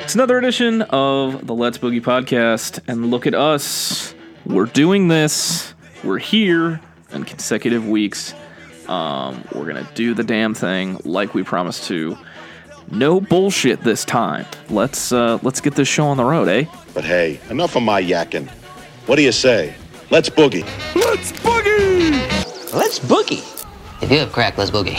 [0.00, 4.14] It's another edition of the Let's Boogie podcast, and look at us.
[4.46, 5.74] We're doing this.
[6.04, 6.80] We're here
[7.12, 8.32] in consecutive weeks.
[8.86, 12.16] Um, we're gonna do the damn thing like we promised to.
[12.90, 14.46] No bullshit this time.
[14.70, 16.64] Let's uh, let's get this show on the road, eh?
[16.94, 18.48] But hey, enough of my yakking.
[19.06, 19.74] What do you say?
[20.10, 20.64] Let's boogie.
[20.94, 22.72] Let's boogie!
[22.72, 23.44] Let's boogie.
[24.02, 24.98] If you have crack, let's boogie.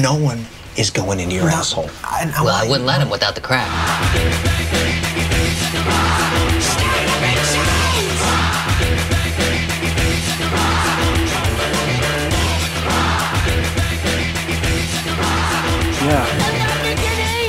[0.00, 0.46] No one
[0.78, 1.90] is going into your asshole.
[2.02, 3.68] I, I, well, I wouldn't let him without the crack.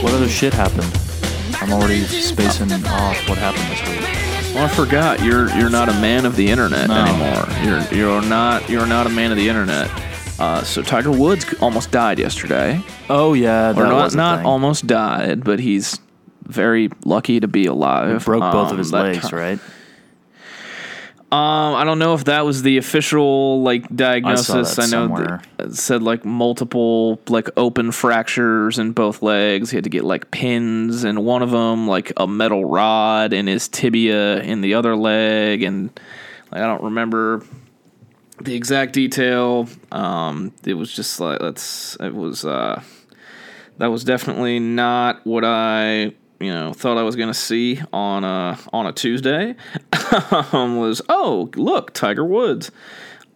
[0.02, 0.92] What other shit happened?
[1.62, 4.56] I'm already spacing off what happened this week.
[4.56, 6.96] Well, I forgot you're you're not a man of the internet No.
[7.06, 7.48] anymore.
[7.64, 9.90] You're you're not you're not a man of the internet.
[10.40, 14.38] Uh, so Tiger Woods almost died yesterday, Oh yeah, that or not was a not
[14.40, 14.48] thing.
[14.48, 16.00] almost died, but he's
[16.48, 18.26] very lucky to be alive.
[18.26, 19.60] broke both Um, of his that legs, ki- right?
[21.32, 24.76] Um, I don't know if that was the official like diagnosis.
[24.76, 29.72] that I, know it said like multiple like open fractures in both legs.
[29.72, 33.48] He had to get like pins in one of them, like a metal rod in
[33.48, 35.98] his tibia in the other leg, and
[36.52, 37.46] like, I don't remember
[38.42, 39.70] the exact detail.
[39.90, 42.84] Um, it was just like that's it was uh
[43.78, 48.58] that was definitely not what I you know thought I was gonna see on a
[48.74, 49.56] on a Tuesday.
[50.52, 52.72] um, was oh look Tiger Woods,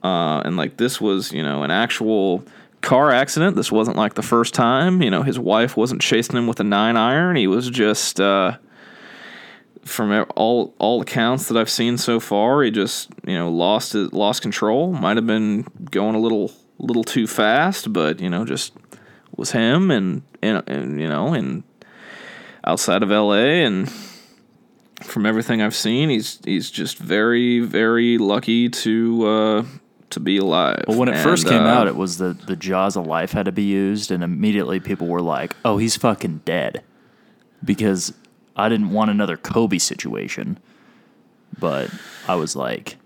[0.03, 2.43] uh, and like this was you know an actual
[2.81, 3.55] car accident.
[3.55, 5.01] This wasn't like the first time.
[5.01, 7.35] You know his wife wasn't chasing him with a nine iron.
[7.35, 8.19] He was just.
[8.19, 8.57] Uh,
[9.83, 14.13] from all all accounts that I've seen so far, he just you know lost it,
[14.13, 14.91] lost control.
[14.91, 18.73] Might have been going a little little too fast, but you know just
[19.35, 21.63] was him and and, and you know and
[22.65, 23.63] outside of L.A.
[23.63, 23.91] and
[25.01, 29.65] from everything I've seen, he's he's just very very lucky to uh,
[30.09, 30.83] to be alive.
[30.87, 33.45] Well, when it first came uh, out, it was the the jaws of life had
[33.45, 36.83] to be used, and immediately people were like, "Oh, he's fucking dead,"
[37.63, 38.13] because
[38.55, 40.57] I didn't want another Kobe situation.
[41.57, 41.89] But
[42.27, 42.97] I was like,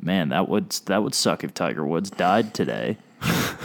[0.00, 2.98] "Man, that would that would suck if Tiger Woods died today."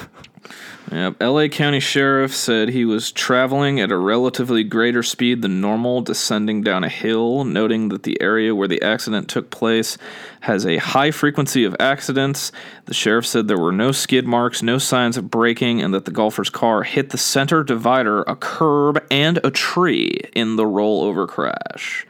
[0.92, 1.22] Yep.
[1.22, 6.64] LA County Sheriff said he was traveling at a relatively greater speed than normal, descending
[6.64, 10.00] down a hill, noting that the area where the accident took place
[10.42, 12.52] has a high frequency of accidents.
[12.86, 16.12] The sheriff said there were no skid marks, no signs of braking, and that the
[16.12, 22.08] golfer's car hit the center divider, a curb, and a tree in the rollover crash.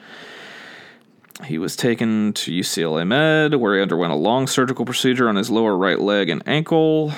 [1.45, 5.49] He was taken to UCLA Med, where he underwent a long surgical procedure on his
[5.49, 7.13] lower right leg and ankle.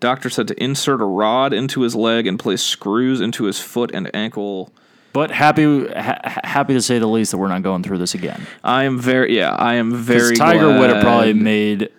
[0.00, 3.90] Doctors said to insert a rod into his leg and place screws into his foot
[3.92, 4.72] and ankle.
[5.12, 8.14] But happy ha- ha- happy to say the least that we're not going through this
[8.14, 8.46] again.
[8.62, 10.36] I am very, yeah, I am very.
[10.36, 11.90] Tiger would have probably made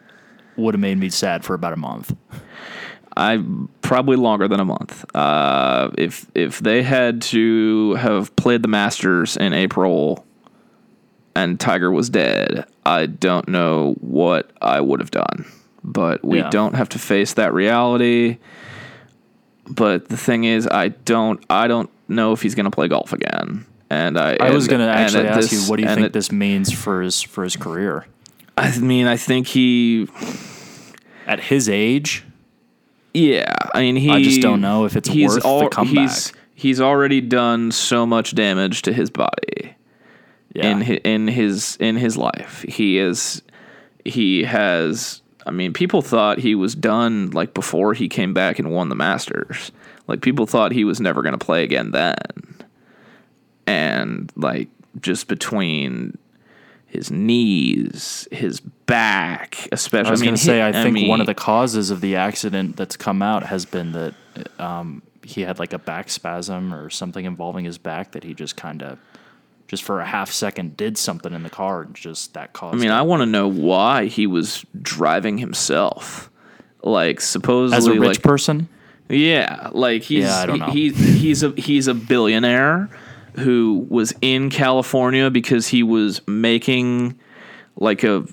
[0.55, 2.15] would have made me sad for about a month.
[3.17, 3.43] I
[3.81, 5.03] probably longer than a month.
[5.15, 10.25] Uh, if if they had to have played the Masters in April,
[11.35, 15.45] and Tiger was dead, I don't know what I would have done.
[15.83, 16.49] But we Yeah.
[16.49, 18.37] don't have to face that reality.
[19.69, 23.13] But the thing is, I don't I don't know if he's going to play golf
[23.13, 23.65] again.
[23.89, 26.13] And I I was going to actually ask this- you, what do you think at-
[26.13, 28.05] this means for his for his career
[28.57, 30.07] I mean, I think he
[31.25, 32.23] at his age?
[33.13, 34.09] Yeah, I mean, he.
[34.11, 36.09] I just don't know if it's worth the comeback.
[36.09, 39.75] He's he's already done so much damage to his body
[40.53, 42.65] Yeah, in his, in his in his life.
[42.67, 43.41] He is
[44.05, 45.21] he has.
[45.45, 48.95] I mean, people thought he was done like before he came back and won the
[48.95, 49.71] Masters.
[50.07, 52.15] Like people thought he was never going to play again then,
[53.67, 54.67] and like
[54.99, 56.17] just between
[56.89, 60.07] his knees, his back, especially.
[60.07, 62.15] I was mean, going to say, I think one mean, of the causes of the
[62.15, 64.15] accident that's come out has been that
[64.59, 68.55] um, he had like a back spasm or something involving his back that he just
[68.57, 68.97] kind of,
[69.69, 72.75] just for a half second, did something in the car and just that caused.
[72.75, 72.93] I mean, it.
[72.93, 76.31] I want to know why he was driving himself.
[76.81, 78.67] Like supposedly, as a rich like person,
[79.09, 80.71] yeah, like he's Yeah, I don't know.
[80.71, 82.89] He, he's a he's a billionaire
[83.35, 87.19] who was in California because he was making
[87.75, 88.25] like a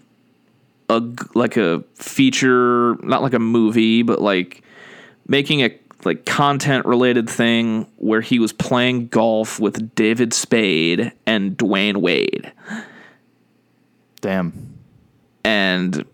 [0.88, 1.02] a
[1.34, 4.62] like a feature, not like a movie, but like
[5.28, 11.56] making a like content related thing where he was playing golf with David Spade and
[11.56, 12.52] Dwyane Wade.
[14.20, 14.76] Damn.
[15.44, 16.04] and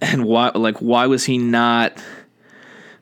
[0.00, 2.02] and why like why was he not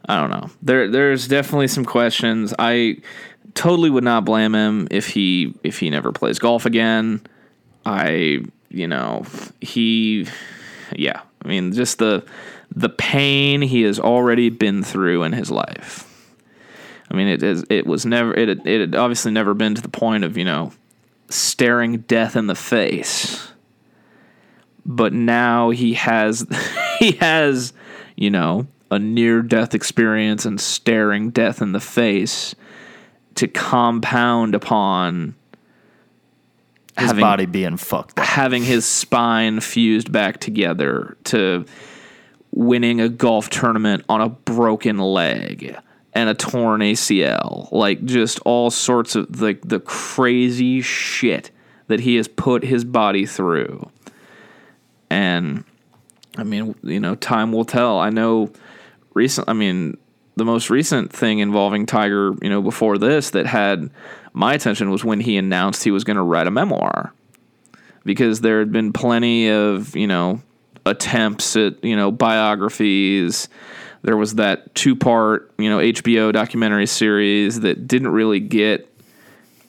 [0.08, 0.50] I don't know.
[0.62, 2.52] There there's definitely some questions.
[2.58, 2.99] I
[3.55, 7.20] totally would not blame him if he if he never plays golf again.
[7.87, 9.25] I you know,
[9.61, 10.26] he
[10.94, 12.25] yeah, I mean just the
[12.74, 16.08] the pain he has already been through in his life.
[17.10, 19.82] I mean it is it was never it had- it had obviously never been to
[19.82, 20.72] the point of, you know,
[21.28, 23.48] staring death in the face
[24.84, 26.44] but now he has
[26.98, 27.72] he has
[28.16, 32.54] you know a near death experience and staring death in the face
[33.36, 35.34] to compound upon
[36.98, 38.26] His having body being fucked up.
[38.26, 41.64] having his spine fused back together to
[42.52, 45.76] winning a golf tournament on a broken leg
[46.12, 51.50] and a torn ACL like just all sorts of like the crazy shit
[51.88, 53.90] that he has put his body through
[55.10, 55.64] and
[56.37, 57.99] I mean, you know, time will tell.
[57.99, 58.50] I know
[59.14, 59.98] recent I mean,
[60.37, 63.90] the most recent thing involving Tiger, you know, before this that had
[64.32, 67.12] my attention was when he announced he was going to write a memoir.
[68.05, 70.43] Because there had been plenty of, you know,
[70.87, 73.49] attempts at, you know, biographies.
[74.02, 78.88] There was that two-part, you know, HBO documentary series that didn't really get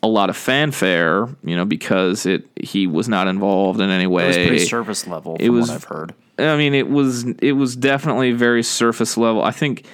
[0.01, 4.23] a lot of fanfare, you know, because it he was not involved in any way.
[4.23, 6.13] It was pretty surface level from It was- what I've heard.
[6.39, 9.43] I mean, it was it was definitely very surface level.
[9.43, 9.85] I think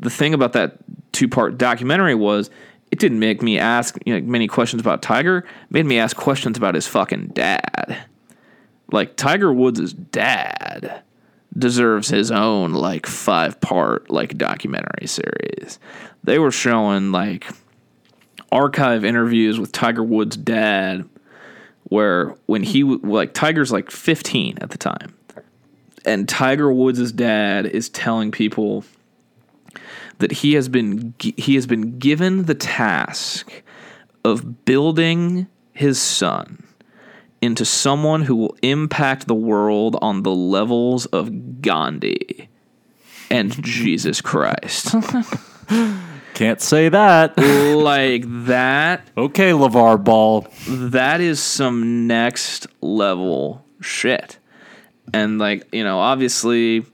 [0.00, 0.78] the thing about that
[1.12, 2.50] two part documentary was
[2.90, 5.38] it didn't make me ask you know, many questions about Tiger.
[5.38, 7.98] It made me ask questions about his fucking dad.
[8.92, 11.02] Like Tiger Woods' dad
[11.56, 15.78] deserves his own like five part like documentary series.
[16.22, 17.46] They were showing like
[18.52, 21.08] archive interviews with Tiger Woods' dad
[21.84, 25.14] where when he like Tiger's like 15 at the time
[26.04, 28.84] and Tiger Woods' dad is telling people
[30.18, 33.62] that he has been he has been given the task
[34.24, 36.65] of building his son
[37.40, 42.48] into someone who will impact the world on the levels of Gandhi
[43.30, 44.94] and Jesus Christ.
[46.34, 47.36] Can't say that.
[47.76, 50.46] like that okay, LeVar Ball.
[50.68, 54.38] that is some next level shit.
[55.14, 56.84] And like, you know, obviously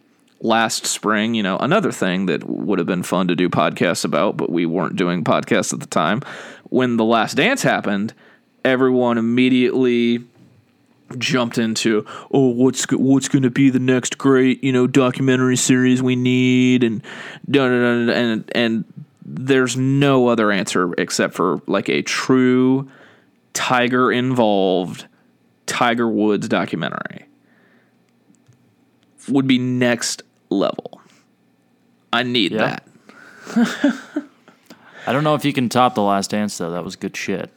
[0.41, 4.37] last spring, you know, another thing that would have been fun to do podcasts about,
[4.37, 6.21] but we weren't doing podcasts at the time.
[6.65, 8.13] When the last dance happened,
[8.65, 10.25] everyone immediately
[11.19, 16.03] jumped into oh what's what's going to be the next great you know documentary series
[16.03, 17.03] we need and
[17.55, 18.85] and and
[19.25, 22.89] there's no other answer except for like a true
[23.53, 25.07] tiger involved
[25.67, 27.27] Tiger Woods documentary
[29.29, 31.01] would be next level.
[32.13, 32.79] I need Yeah.
[33.57, 33.99] that.
[35.07, 36.71] I don't know if you can top the last dance though.
[36.71, 37.51] That was good shit.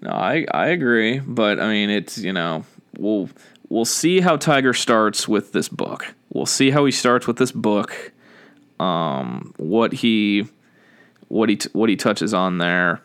[0.00, 2.64] No, I I agree, but I mean it's you know
[2.98, 3.28] we'll
[3.68, 6.14] we'll see how Tiger starts with this book.
[6.32, 8.12] We'll see how he starts with this book.
[8.78, 10.46] Um, what he
[11.28, 13.00] what he what he touches on there.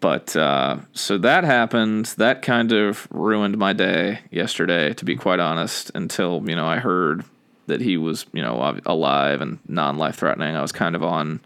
[0.00, 2.06] But uh, so that happened.
[2.16, 5.90] That kind of ruined my day yesterday, to be quite honest.
[5.94, 7.24] Until you know I heard
[7.66, 10.56] that he was you know alive and non life threatening.
[10.56, 11.40] I was kind of on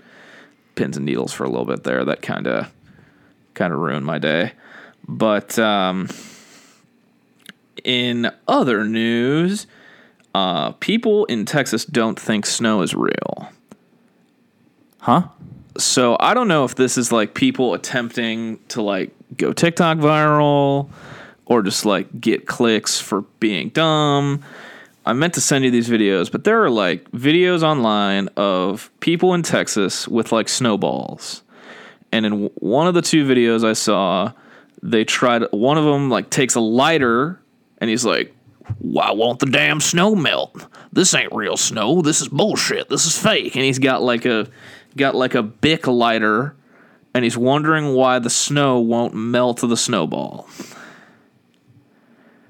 [0.74, 2.04] pins and needles for a little bit there.
[2.04, 2.72] That kind of
[3.54, 4.52] kind of ruined my day.
[5.08, 6.08] But um,
[7.84, 9.66] in other news,
[10.34, 13.50] uh, people in Texas don't think snow is real.
[15.00, 15.28] Huh?
[15.78, 20.90] So I don't know if this is like people attempting to like go TikTok viral
[21.44, 24.42] or just like get clicks for being dumb.
[25.04, 29.34] I meant to send you these videos, but there are like videos online of people
[29.34, 31.42] in Texas with like snowballs.
[32.10, 34.32] And in one of the two videos I saw,
[34.82, 37.40] they tried one of them like takes a lighter
[37.78, 38.34] and he's like,
[38.78, 40.66] "Why won't the damn snow melt?
[40.92, 42.02] This ain't real snow.
[42.02, 42.88] This is bullshit.
[42.88, 44.48] This is fake." And he's got like a
[44.96, 46.56] got like a Bic lighter
[47.14, 50.46] and he's wondering why the snow won't melt the snowball.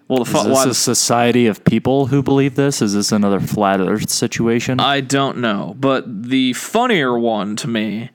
[0.08, 2.80] Well, the Is fu- this a society of people who believe this?
[2.80, 4.78] Is this another flat Earth situation?
[4.78, 8.10] I don't know, but the funnier one to me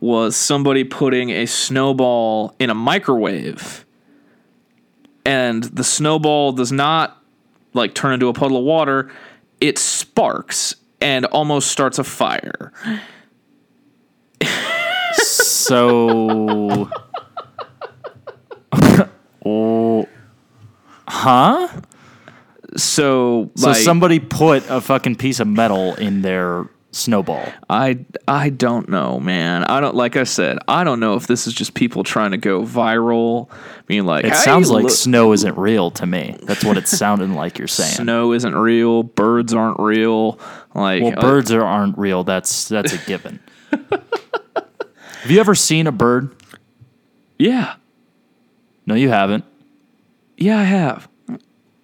[0.00, 3.85] was somebody putting a snowball in a microwave,
[5.26, 7.22] and the snowball does not
[7.74, 9.10] like turn into a puddle of water;
[9.60, 12.72] it sparks and almost starts a fire.
[15.16, 16.90] So.
[19.44, 20.08] oh.
[21.08, 21.68] Huh?
[22.76, 27.44] So, So like, somebody put a fucking piece of metal in their snowball.
[27.70, 29.64] I I don't know, man.
[29.64, 30.58] I don't like I said.
[30.66, 33.48] I don't know if this is just people trying to go viral.
[33.86, 36.36] Being like, It "Hey, sounds like look, snow isn't real to me.
[36.42, 37.94] That's what it's sounding like you're saying.
[37.94, 39.02] snow isn't real.
[39.04, 40.40] Birds aren't real.
[40.74, 42.24] Like, Well, uh, birds are, aren't real.
[42.24, 43.38] That's that's a given.
[43.70, 46.34] Have you ever seen a bird?
[47.38, 47.74] yeah,
[48.86, 49.44] No, you haven't.
[50.36, 51.08] yeah, I have.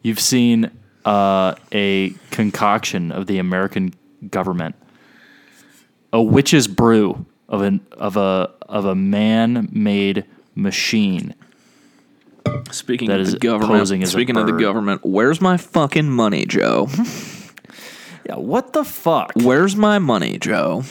[0.02, 0.70] You've seen
[1.04, 3.94] uh, a concoction of the American
[4.30, 4.74] government,
[6.12, 11.34] a witch's brew of an of a of a man-made machine.
[12.70, 15.56] Speaking That of is the government, posing as a speaking of the government, where's my
[15.56, 16.88] fucking money, Joe?
[18.24, 19.32] Yeah, what the fuck?
[19.34, 20.84] Where's my money, Joe?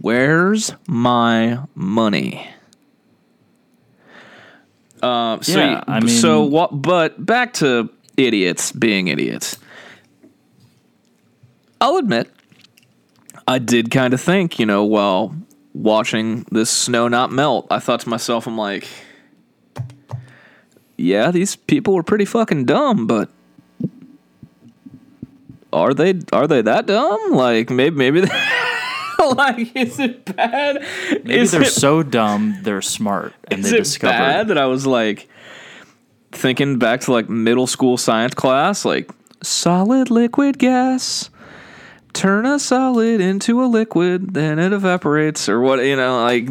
[0.00, 2.44] Where's my money?
[5.02, 6.82] Uh, so, Yeah, I mean- so what?
[6.82, 9.58] But back to idiots being idiots.
[11.80, 12.30] I'll admit,
[13.48, 15.34] I did kind of think, you know, while
[15.72, 18.88] watching this snow not melt, I thought to myself, I'm like,
[20.96, 23.30] yeah, these people were pretty fucking dumb, but
[25.72, 27.32] are they are they that dumb?
[27.32, 28.26] Like maybe maybe
[29.36, 30.82] like is it bad?
[31.10, 34.12] Maybe is they're it, so dumb they're smart and is they it discovered.
[34.12, 35.28] bad that I was like
[36.32, 39.10] thinking back to like middle school science class, like
[39.42, 41.30] solid liquid gas.
[42.16, 46.48] Turn a solid into a liquid, then it evaporates, or what you know, like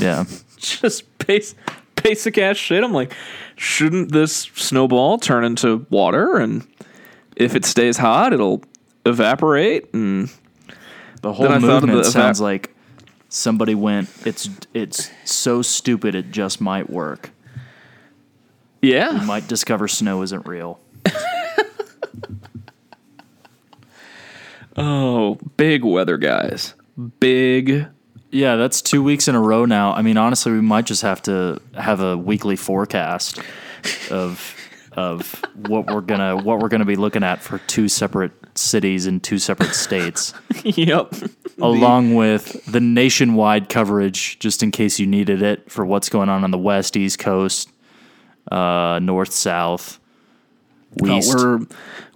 [0.00, 0.24] Yeah,
[0.56, 1.54] just base,
[2.02, 2.82] basic ass shit.
[2.82, 3.14] I'm like,
[3.54, 6.38] shouldn't this snowball turn into water?
[6.38, 6.66] And
[7.36, 8.64] if it stays hot, it'll
[9.06, 9.94] evaporate.
[9.94, 10.28] And
[11.22, 12.74] the whole Then I thought of movement the sounds like
[13.28, 14.08] somebody went.
[14.26, 17.30] It's it's so stupid it just might work.
[18.82, 20.80] yeah, You Might discover snow isn't real.
[24.76, 26.74] oh, big weather guys,
[27.20, 27.86] big.
[28.30, 29.92] Yeah, that's two weeks in a row now.
[29.92, 33.40] I mean, honestly, we might just have to have a weekly forecast
[34.10, 34.56] of
[34.96, 39.20] of what we're gonna what we're gonna be looking at for two separate cities in
[39.20, 41.12] two separate states, yep.
[41.60, 46.44] along with the nationwide coverage, just in case you needed it for what's going on
[46.44, 47.70] on the west, east coast,
[48.50, 49.98] uh, north, south,
[51.00, 51.34] No, west.
[51.36, 51.60] we're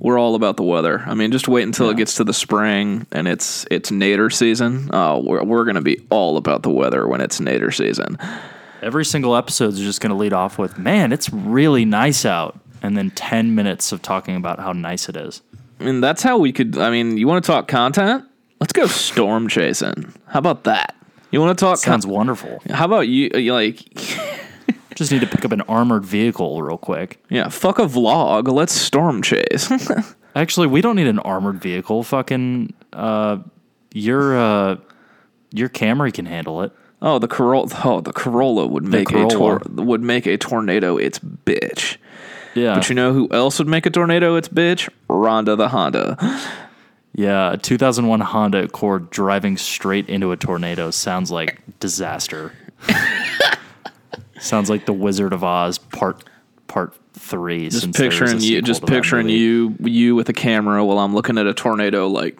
[0.00, 1.00] we're all about the weather.
[1.06, 4.90] I mean, just wait until it gets to the spring and it's it's nader season.
[4.92, 8.18] Oh, we're we're gonna be all about the weather when it's nader season.
[8.80, 12.60] Every single episode is just going to lead off with, "Man, it's really nice out,"
[12.80, 15.42] and then ten minutes of talking about how nice it is.
[15.80, 16.78] I mean, that's how we could.
[16.78, 18.24] I mean, you want to talk content?
[18.60, 20.12] Let's go storm chasing.
[20.26, 20.94] How about that?
[21.32, 21.78] You want to talk?
[21.78, 22.62] Sounds Con- wonderful.
[22.70, 23.30] how about you?
[23.34, 23.82] uh, you Like,
[24.98, 27.22] Just need to pick up an armored vehicle real quick.
[27.30, 28.48] yeah, fuck a vlog.
[28.52, 29.70] Let's storm chase.
[30.34, 32.02] Actually, we don't need an armored vehicle.
[32.02, 33.38] Fucking, uh,
[33.94, 34.76] your uh,
[35.52, 36.72] your Camry can handle it.
[37.00, 37.68] oh, the Corolla.
[37.84, 41.96] Oh, the Corolla would make a tor- would make a tornado its bitch.
[42.56, 44.88] Yeah, But you know who else would make a tornado its bitch?
[45.08, 46.16] Rhonda the Honda.
[47.14, 47.52] yeah.
[47.52, 52.52] A 2001 Honda Accord driving straight into a tornado sounds like disaster.
[54.40, 56.24] sounds like the Wizard of Oz part
[56.66, 57.68] part three.
[57.68, 58.62] Just since there is a picturing you.
[58.62, 59.74] Just picturing you.
[59.80, 62.06] You with a camera while I'm looking at a tornado.
[62.08, 62.38] Like,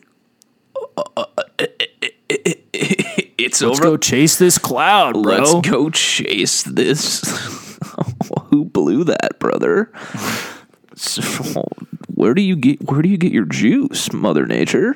[2.29, 3.71] it's over.
[3.71, 5.37] Let's go chase this cloud, bro.
[5.37, 7.23] Let's go chase this.
[8.51, 9.93] Who blew that, brother?
[10.95, 11.23] So,
[12.15, 14.95] where do you get where do you get your juice, Mother Nature?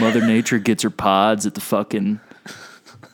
[0.00, 2.20] Mother Nature gets her pods at the fucking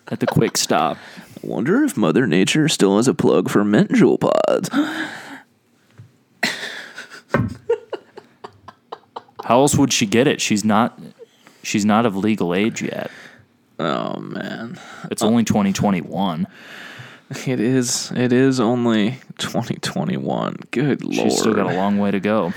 [0.08, 0.96] at the quick stop.
[1.44, 4.70] I wonder if Mother Nature still has a plug for mint Juul pods.
[9.44, 10.40] How else would she get it?
[10.40, 10.98] She's not
[11.62, 13.10] she's not of legal age yet.
[13.78, 14.78] Oh man.
[15.10, 16.46] It's only 2021.
[17.46, 20.60] It is it is only 2021.
[20.70, 21.14] Good lord.
[21.14, 22.54] She's still got a long way to go.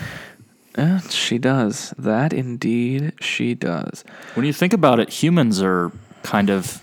[0.76, 1.94] Eh, she does.
[1.98, 4.06] That indeed she does.
[4.36, 5.92] When you think about it, humans are
[6.24, 6.82] kind of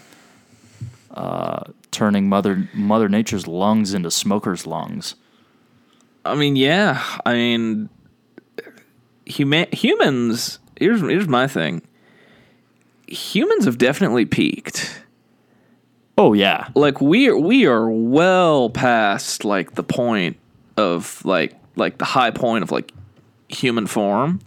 [1.13, 5.15] uh, turning mother Mother Nature's lungs into smokers' lungs.
[6.25, 7.03] I mean, yeah.
[7.25, 7.89] I mean,
[9.27, 10.59] human humans.
[10.79, 11.83] Here's here's my thing.
[13.07, 15.03] Humans have definitely peaked.
[16.17, 20.37] Oh yeah, Like we are we are well past like the point
[20.77, 22.93] of like like the high point of like
[23.49, 24.41] human form.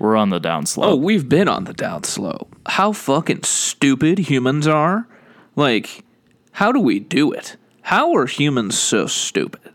[0.00, 0.84] we're on the downslope.
[0.84, 2.54] Oh, we've been on the down slope.
[2.66, 5.06] How fucking stupid humans are.
[5.54, 6.04] Like,
[6.52, 7.56] how do we do it?
[7.82, 9.72] How are humans so stupid?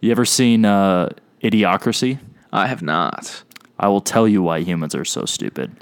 [0.00, 1.10] You ever seen uh,
[1.42, 2.18] Idiocracy?
[2.52, 3.42] I have not.
[3.78, 5.76] I will tell you why humans are so stupid.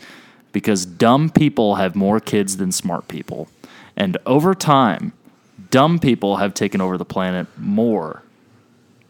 [0.52, 3.48] Because dumb people have more kids than smart people.
[3.96, 5.12] And over time,
[5.70, 8.22] dumb people have taken over the planet more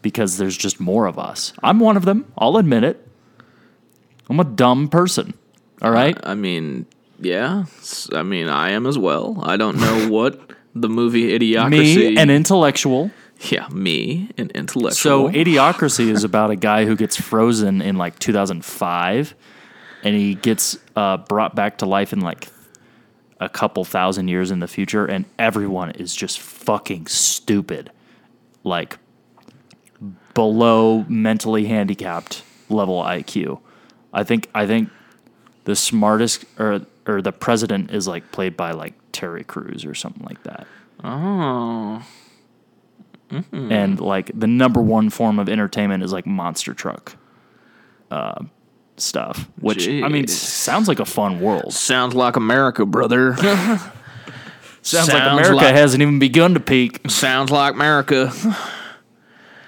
[0.01, 1.53] because there's just more of us.
[1.63, 2.31] I'm one of them.
[2.37, 3.07] I'll admit it.
[4.29, 5.33] I'm a dumb person.
[5.81, 6.17] All right?
[6.23, 6.85] I mean,
[7.19, 7.65] yeah.
[8.13, 9.39] I mean, I am as well.
[9.41, 10.39] I don't know what
[10.75, 11.95] the movie Idiocracy.
[11.95, 13.09] Me, an intellectual.
[13.49, 15.29] yeah, me, an intellectual.
[15.29, 19.35] So, Idiocracy is about a guy who gets frozen in like 2005
[20.03, 22.47] and he gets uh, brought back to life in like
[23.39, 27.91] a couple thousand years in the future, and everyone is just fucking stupid.
[28.63, 28.97] Like
[30.33, 33.59] below mentally handicapped level IQ.
[34.13, 34.89] I think I think
[35.65, 40.23] the smartest or or the president is like played by like Terry Crews or something
[40.25, 40.67] like that.
[41.03, 42.03] oh,
[43.51, 47.15] and like the number one form of entertainment is like monster truck
[48.11, 48.43] uh,
[48.97, 53.35] stuff which i mean sounds like a fun world sounds like America, brother.
[53.37, 53.89] sounds, like
[54.83, 58.31] Sounds america like- hasn't even begun to peak sounds like America.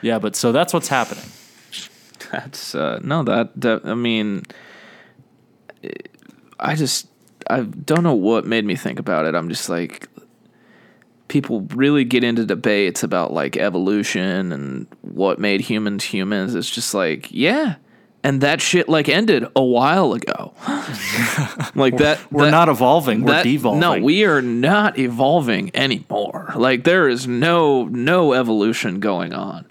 [0.02, 1.24] yeah but so that's what's happening
[2.32, 4.44] That's uh, no, that, that I mean,
[6.60, 7.08] I just
[7.50, 9.36] I don't know what made me think about it.
[9.36, 10.08] I'm just like,
[11.28, 16.56] people really get into debates about like evolution and what made humans humans.
[16.56, 17.76] It's just like, yeah,
[18.24, 20.54] and that shit like ended a while ago.
[21.76, 26.52] like that, we're that- not evolving we're that- devolving No, we are not evolving anymore.
[26.56, 29.66] Like there is no no evolution going on.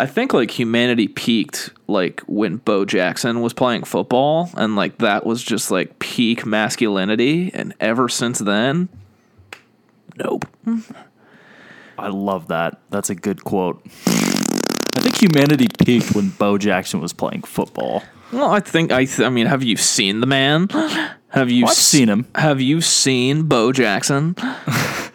[0.00, 5.26] I think like humanity peaked like when Bo Jackson was playing football and like that
[5.26, 8.88] was just like peak masculinity and ever since then
[10.16, 10.44] nope.
[11.98, 17.12] i love that that's a good quote i think humanity peaked when bo jackson was
[17.12, 20.68] playing football Well, I think I th- I mean have you seen the man?
[21.30, 22.26] Have you I've s- seen him.
[22.34, 24.34] Have you seen Bo Jackson?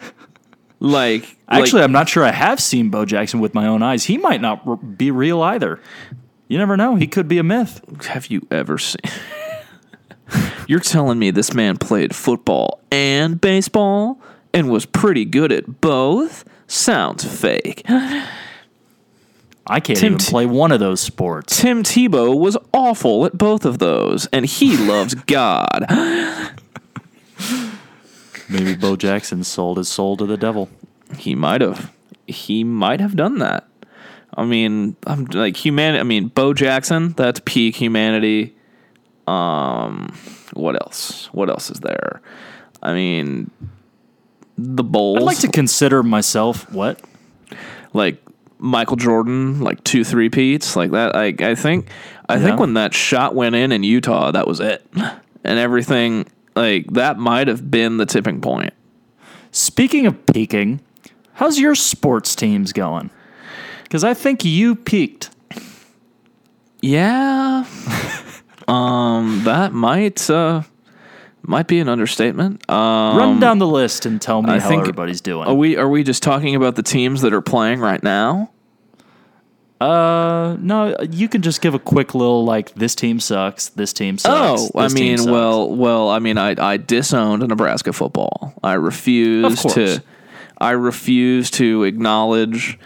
[0.80, 4.04] like actually like, i'm not sure i have seen bo jackson with my own eyes
[4.04, 5.80] he might not r- be real either
[6.48, 9.00] you never know he could be a myth have you ever seen?
[10.66, 14.18] You're telling me this man played football and baseball
[14.54, 16.44] and was pretty good at both?
[16.66, 17.82] Sounds fake.
[17.88, 23.36] i can't Tim even T- play one of those sports Tim Tebow was awful at
[23.36, 25.86] both of those, and he loves God.
[28.48, 30.68] maybe bo jackson sold his soul to the devil
[31.18, 31.92] He might have.
[32.26, 33.68] He might have done that.
[34.36, 36.00] I mean, I'm like humanity.
[36.00, 37.12] I mean, Bo Jackson.
[37.12, 38.54] That's peak humanity.
[39.26, 40.12] Um,
[40.54, 41.26] what else?
[41.32, 42.20] What else is there?
[42.82, 43.50] I mean,
[44.58, 45.18] the Bulls.
[45.18, 47.00] I'd like to consider myself what?
[47.92, 48.20] like
[48.58, 51.14] Michael Jordan, like two three peats, like that.
[51.14, 51.88] I I think
[52.28, 52.42] I Yeah.
[52.44, 54.84] think when that shot went in in Utah, that was it,
[55.44, 58.72] and everything like that might have been the tipping point.
[59.52, 60.80] Speaking of peaking,
[61.34, 63.10] how's your sports teams going?
[63.84, 65.30] Because I think you peaked.
[66.80, 67.64] Yeah.
[68.68, 70.62] um, that might uh
[71.46, 72.68] might be an understatement.
[72.70, 75.46] Um, Run down the list and tell me I how think- everybody's doing.
[75.46, 78.50] are we are we just talking about the teams that are playing right now?
[79.80, 84.16] uh, no, you can just give a quick little like this team sucks, this team
[84.16, 84.70] sucks.
[84.74, 88.54] Oh, I mean, well, well, I mean, I I disowned Nebraska football.
[88.62, 89.74] I refuse Of course.
[89.74, 90.02] to.
[90.58, 92.78] I refuse to acknowledge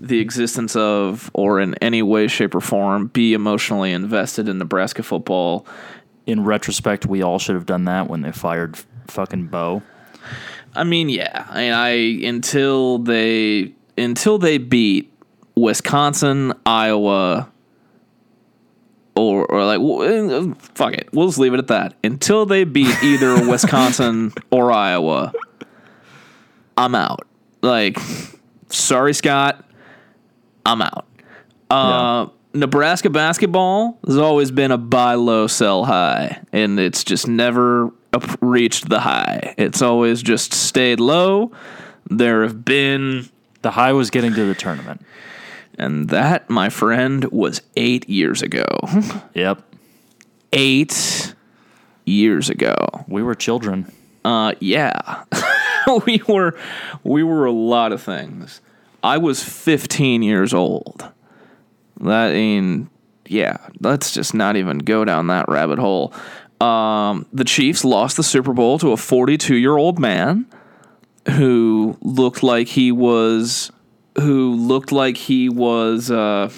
[0.00, 5.02] the existence of, or in any way, shape, or form, be emotionally invested in Nebraska
[5.02, 5.66] football.
[6.26, 9.82] in retrospect, we all should have done that when they fired f- fucking Bo.
[10.74, 11.46] I mean, yeah.
[11.50, 11.88] I, I
[12.26, 15.12] until they until they beat
[15.54, 17.48] Wisconsin, Iowa,
[19.14, 21.94] or or like uh, fuck it, we'll just leave it at that.
[22.02, 25.32] Until they beat either Wisconsin or Iowa,
[26.76, 27.26] I'm out.
[27.60, 27.98] Like,
[28.68, 29.64] sorry, Scott,
[30.66, 31.06] I'm out.
[31.70, 37.86] Uh, Nebraska basketball has always been a buy low, sell high, and it's just never
[38.12, 39.54] up- reached the high.
[39.56, 41.52] It's always just stayed low.
[42.10, 43.28] There have been,
[43.62, 45.00] The high was getting to the tournament.
[45.78, 48.66] and that, my friend, was eight years ago.
[49.34, 49.62] Yep,
[50.52, 51.34] Eight
[52.04, 52.74] years ago.
[53.08, 53.90] we were children.
[54.24, 55.24] Uh, yeah,
[56.06, 56.56] we were,
[57.04, 58.60] we were a lot of things.
[59.02, 61.08] I was 15 years old.
[62.00, 62.88] That mean,
[63.26, 66.12] yeah, let's just not even go down that rabbit hole.
[66.60, 70.46] Um, the Chiefs lost the Super Bowl to a 42 year old man.
[71.36, 73.70] who looked like he was
[74.18, 76.50] who looked like he was uh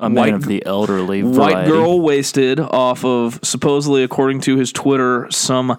[0.00, 4.72] A man White- of the elderly white girl wasted off of supposedly according to his
[4.72, 5.76] Twitter some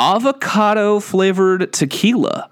[0.00, 2.48] avocado flavored tequila.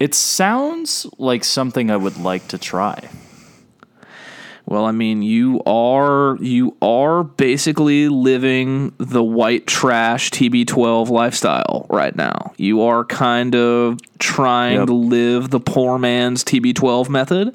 [0.00, 3.08] It sounds like something I would like to try.
[4.64, 12.16] Well, I mean, you are you are basically living the white trash TB12 lifestyle right
[12.16, 12.52] now.
[12.56, 14.86] You are kind of trying Yep.
[14.88, 17.54] to live the poor man's TB12 method.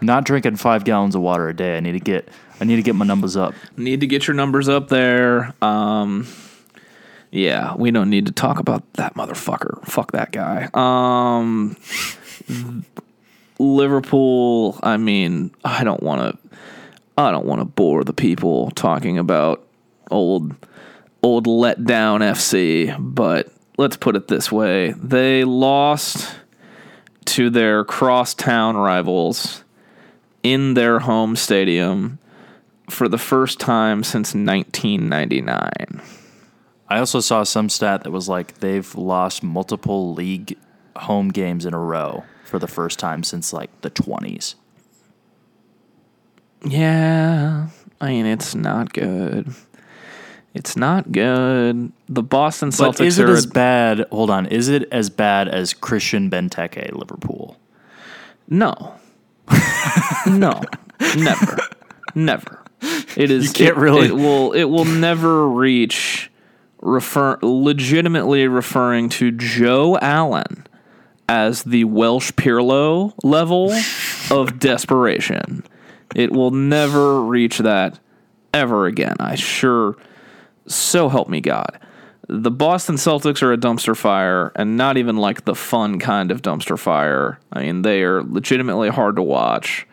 [0.00, 1.76] Not drinking five gallons of water a day.
[1.76, 2.28] I need to get.
[2.60, 3.54] I need to get my numbers up.
[3.76, 5.52] Need to get your numbers up there.
[5.60, 6.26] Um
[7.32, 9.84] yeah, we don't need to talk about that motherfucker.
[9.86, 10.68] Fuck that guy.
[10.74, 11.76] Um
[13.58, 16.58] Liverpool, I mean, I don't want to
[17.16, 19.66] I don't want to bore the people talking about
[20.10, 20.54] old
[21.22, 24.92] old letdown FC, but let's put it this way.
[24.92, 26.36] They lost
[27.26, 29.64] to their crosstown rivals
[30.42, 32.18] in their home stadium
[32.90, 36.21] for the first time since 1999.
[36.88, 40.58] I also saw some stat that was like they've lost multiple league
[40.96, 44.56] home games in a row for the first time since like the 20s.
[46.64, 47.68] Yeah,
[48.00, 49.52] I mean it's not good.
[50.54, 51.92] It's not good.
[52.08, 54.04] The Boston Celtics But is it are as bad?
[54.10, 54.46] Hold on.
[54.46, 57.56] Is it as bad as Christian Benteke Liverpool?
[58.48, 58.94] no,
[60.26, 60.60] no,
[61.16, 61.58] never,
[62.14, 62.62] never.
[63.16, 63.44] It is.
[63.46, 64.52] You can't it- really- It will.
[64.52, 66.30] It will never reach
[66.82, 70.66] refer legitimately referring to Joe Allen
[71.28, 73.72] as the Welsh Pirlo level
[74.30, 75.64] of desperation.
[76.14, 77.98] It will never reach that
[78.52, 79.16] ever again.
[79.18, 79.96] I sure
[80.66, 81.78] so help me God.
[82.28, 86.40] The Boston Celtics are a dumpster fire, and not even like the fun kind of
[86.40, 87.38] dumpster fire.
[87.52, 89.86] I mean, they are legitimately hard to watch.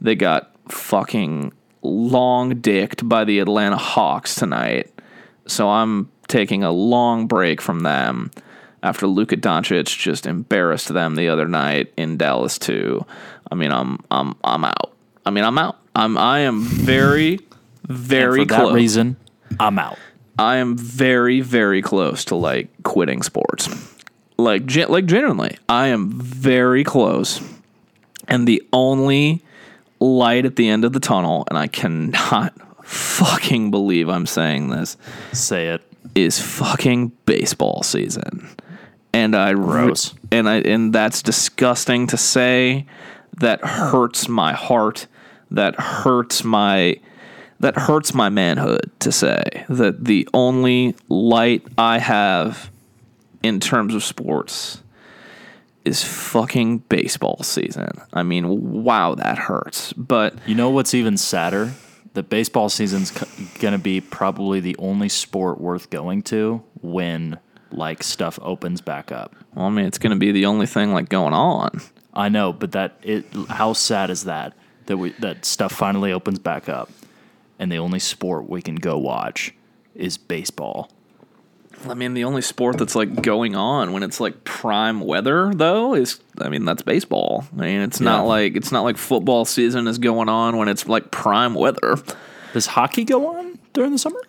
[0.00, 4.92] They got fucking long dicked by the Atlanta Hawks tonight.
[5.46, 8.30] So I'm taking a long break from them
[8.82, 13.04] after Luka Doncic just embarrassed them the other night in Dallas too.
[13.50, 14.92] I mean, I'm I'm I'm out.
[15.26, 15.76] I mean, I'm out.
[15.94, 17.38] I'm I am very
[17.84, 18.74] very For that close.
[18.74, 19.16] reason,
[19.60, 19.98] I'm out.
[20.38, 23.68] I am very very close to like quitting sports.
[24.38, 27.40] Like gen- like genuinely, I am very close.
[28.26, 29.42] And the only
[30.00, 34.96] light at the end of the tunnel, and I cannot fucking believe I'm saying this,
[35.32, 35.82] Say it.
[36.14, 38.48] Is fucking baseball season.
[39.12, 40.14] And I Gross.
[40.30, 42.86] and I and that's disgusting to say.
[43.40, 45.06] That hurts my heart.
[45.50, 46.96] That hurts my
[47.60, 52.70] that hurts my manhood to say that the only light I have
[53.42, 54.82] in terms of sports
[55.84, 57.88] is fucking baseball season.
[58.12, 59.92] I mean, wow, that hurts.
[59.94, 61.72] But You know what's even sadder?
[62.14, 63.10] The baseball season's
[63.58, 67.38] going to be probably the only sport worth going to when
[67.70, 69.34] like stuff opens back up.
[69.54, 71.80] well, I mean, it's going to be the only thing like going on.
[72.12, 74.52] I know, but that it how sad is that
[74.86, 76.90] that we that stuff finally opens back up
[77.58, 79.54] and the only sport we can go watch
[79.94, 80.90] is baseball.
[81.88, 85.94] I mean, the only sport that's like going on when it's like prime weather, though,
[85.94, 87.44] is I mean that's baseball.
[87.58, 90.86] I mean, it's not like it's not like football season is going on when it's
[90.86, 91.96] like prime weather.
[92.52, 94.20] Does hockey go on during the summer?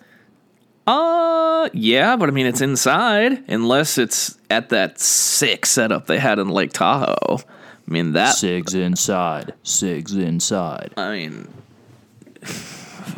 [0.85, 6.39] Uh, yeah, but I mean it's inside unless it's at that sick setup they had
[6.39, 7.37] in Lake Tahoe.
[7.39, 8.35] I mean that.
[8.35, 9.53] Sigs inside.
[9.63, 10.93] Sigs inside.
[10.97, 11.47] I mean,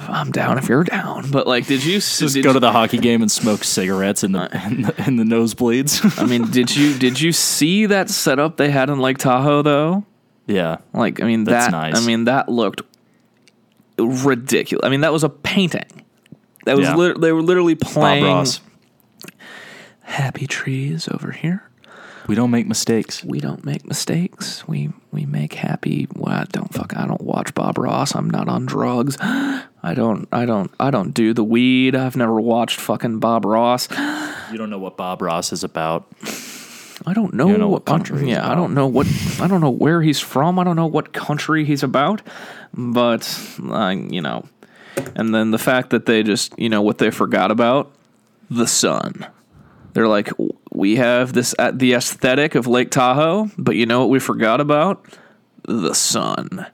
[0.10, 1.32] I'm down if you're down.
[1.32, 4.32] But like, did you Just did go to the hockey game and smoke cigarettes in
[4.34, 6.21] the uh, in the, in the nosebleeds.
[6.21, 10.06] I mean, did you did you see that setup they had in Lake Tahoe though?
[10.48, 10.78] yeah.
[10.93, 11.71] Like, I mean That's that.
[11.71, 11.98] nice.
[12.02, 12.82] I mean that looked
[13.98, 14.86] ridiculous.
[14.86, 15.86] I mean that was a painting.
[16.65, 16.95] That was Yeah.
[16.95, 18.45] lit- they were literally playing
[20.02, 21.69] happy trees over here.
[22.28, 23.24] We don't make mistakes.
[23.24, 24.68] We don't make mistakes.
[24.68, 26.08] We we make happy.
[26.16, 26.96] Well, I don't fuck.
[26.98, 28.16] I don't watch Bob Ross.
[28.16, 29.18] I'm not on drugs.
[29.22, 30.28] I don't.
[30.32, 30.72] I don't.
[30.80, 31.96] I don't do the weed.
[31.96, 33.88] I've never watched fucking Bob Ross.
[34.52, 36.08] You don't know what Bob Ross is about.
[37.06, 39.08] I don't know, don't know what country Yeah, I don't know what.
[39.42, 40.60] I don't know where he's from.
[40.60, 42.22] I don't know what country he's about.
[42.74, 43.28] But
[43.68, 44.48] uh, you know,
[45.16, 47.92] and then the fact that they just you know what they forgot about
[48.50, 49.26] the sun.
[49.94, 50.30] They're like,
[50.86, 54.62] we have this uh, the aesthetic of Lake Tahoe, but you know what we forgot
[54.62, 55.04] about?
[55.63, 56.67] The sun,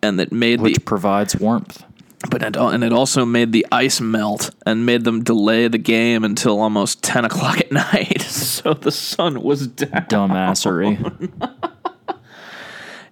[0.00, 1.84] and that made Which the provides warmth.
[2.30, 6.22] But it, and it also made the ice melt and made them delay the game
[6.22, 8.20] until almost ten o'clock at night.
[8.22, 10.04] So the sun was down.
[10.06, 10.94] Dumbassery.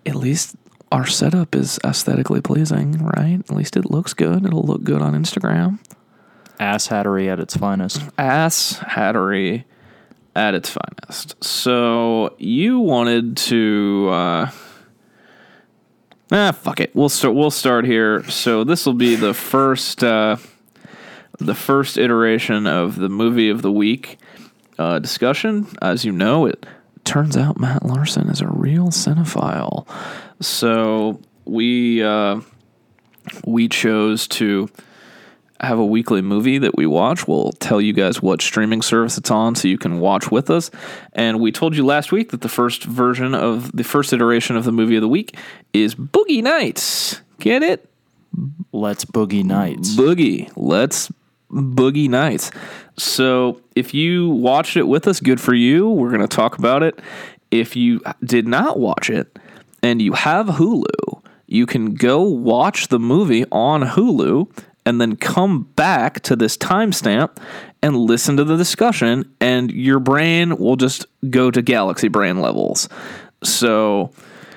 [0.07, 0.55] At least
[0.93, 3.41] our setup is aesthetically pleasing, right?
[3.41, 4.47] At least it looks good.
[4.47, 5.81] It'll look good on Instagram.
[6.61, 8.03] Ass hattery at its finest.
[8.17, 9.65] ass hattery
[10.39, 11.43] at its finest.
[11.43, 14.51] So you wanted to uh
[16.31, 16.95] Ah fuck it.
[16.95, 18.23] We'll start we'll start here.
[18.31, 20.37] So this will be the first uh
[21.39, 24.19] the first iteration of the movie of the week
[24.79, 25.67] uh discussion.
[25.83, 26.65] As you know, it
[27.03, 29.89] turns out Matt Larson is a real cinephile.
[30.41, 32.43] So we uh
[33.45, 34.71] we chose to
[35.61, 37.27] have a weekly movie that we watch.
[37.27, 40.71] We'll tell you guys what streaming service it's on so you can watch with us.
[41.13, 44.65] And we told you last week that the first version of the first iteration of
[44.65, 45.37] the movie of the week
[45.73, 47.21] is Boogie Nights.
[47.39, 47.89] Get it?
[48.73, 49.97] Let's boogie nights.
[49.97, 50.51] Boogie.
[50.57, 51.11] Let's
[51.51, 52.51] Boogie Nights.
[52.97, 55.89] So if you watched it with us, good for you.
[55.89, 56.99] We're going to talk about it.
[57.51, 59.39] If you did not watch it
[59.83, 64.51] and you have Hulu, you can go watch the movie on Hulu
[64.89, 67.37] and then come back to this timestamp
[67.83, 72.89] and listen to the discussion, and your brain will just go to galaxy brain levels.
[73.45, 74.13] So,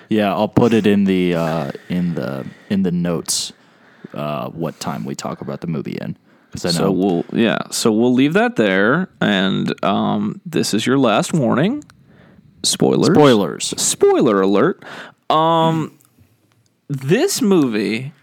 [0.08, 3.52] Yeah, I'll put it in the uh, in the in the notes.
[4.14, 6.18] Uh, what time we talk about the movie in?
[6.64, 10.98] I know so we'll yeah, so we'll leave that there, and um, this is your
[10.98, 11.84] last warning.
[12.64, 13.08] Spoilers.
[13.08, 13.74] spoilers.
[13.82, 14.84] spoiler alert.
[15.30, 15.98] Um,
[16.88, 18.14] this movie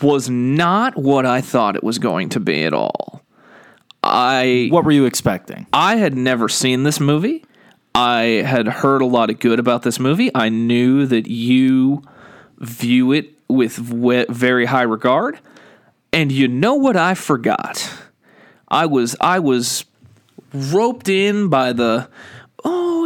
[0.00, 3.22] was not what I thought it was going to be at all.
[4.02, 5.66] I What were you expecting?
[5.72, 7.44] I had never seen this movie.
[7.94, 10.30] I had heard a lot of good about this movie.
[10.34, 12.02] I knew that you
[12.58, 15.38] view it with very high regard.
[16.12, 17.90] And you know what I forgot?
[18.68, 19.84] I was I was
[20.52, 22.08] roped in by the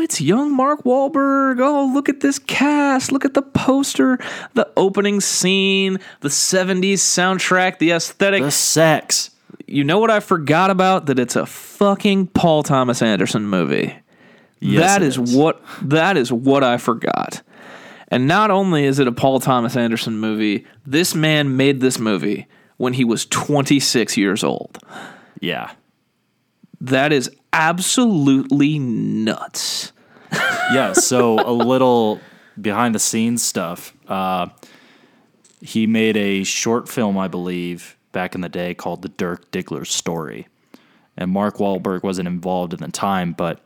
[0.06, 1.58] it's young Mark Wahlberg.
[1.58, 3.10] Oh, look at this cast.
[3.10, 4.20] Look at the poster,
[4.54, 9.30] the opening scene, the 70s soundtrack, the aesthetic The sex.
[9.66, 11.06] you know what I forgot about?
[11.06, 13.96] That it's a fucking Paul Thomas Anderson movie.
[14.60, 15.34] Yes, that is, is.
[15.34, 17.42] what that is what I forgot.
[18.06, 22.46] And not only is it a Paul Thomas Anderson movie, this man made this movie
[22.76, 24.78] when he was 26 years old.
[25.40, 25.72] Yeah.
[26.80, 29.92] That is absolutely nuts.
[30.32, 32.20] Yeah, so a little
[32.60, 33.94] behind the scenes stuff.
[34.08, 34.48] Uh,
[35.60, 39.86] he made a short film, I believe, back in the day called The Dirk Diggler
[39.86, 40.48] Story.
[41.16, 43.60] And Mark Wahlberg wasn't involved in the time, but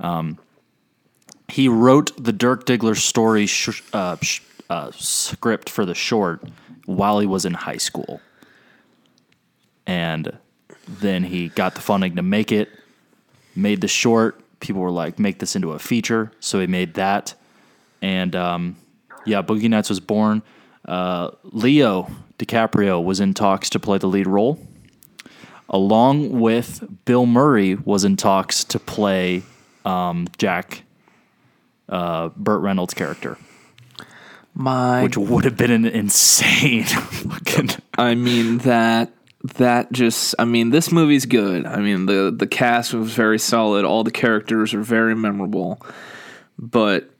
[0.00, 0.38] um,
[1.48, 4.40] he wrote the Dirk Diggler Story sh- uh, sh-
[4.70, 6.42] uh, script for the short
[6.86, 8.20] while he was in high school.
[9.86, 10.38] And
[10.88, 12.70] then he got the funding to make it,
[13.54, 14.40] made the short.
[14.64, 16.32] People were like, make this into a feature.
[16.40, 17.34] So he made that.
[18.00, 18.76] And um,
[19.26, 20.42] yeah, Boogie Nights was born.
[20.86, 24.58] Uh, Leo DiCaprio was in talks to play the lead role,
[25.68, 29.42] along with Bill Murray was in talks to play
[29.84, 30.84] um, Jack,
[31.90, 33.36] uh, Burt Reynolds' character,
[34.54, 37.70] My which would have been an insane fucking.
[37.98, 39.12] I mean that
[39.58, 41.66] that just I mean this movie's good.
[41.66, 43.84] I mean the the cast was very solid.
[43.84, 45.80] All the characters are very memorable.
[46.58, 47.10] But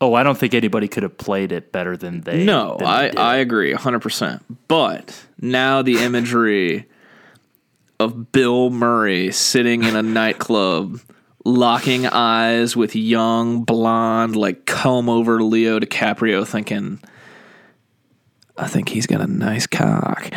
[0.00, 2.44] Oh, I don't think anybody could have played it better than they.
[2.44, 3.16] no, than I did.
[3.16, 4.42] I agree 100%.
[4.68, 6.86] But now the imagery
[7.98, 11.00] of Bill Murray sitting in a nightclub
[11.44, 17.00] locking eyes with young blonde like comb over Leo DiCaprio thinking
[18.56, 20.30] I think he's got a nice cock.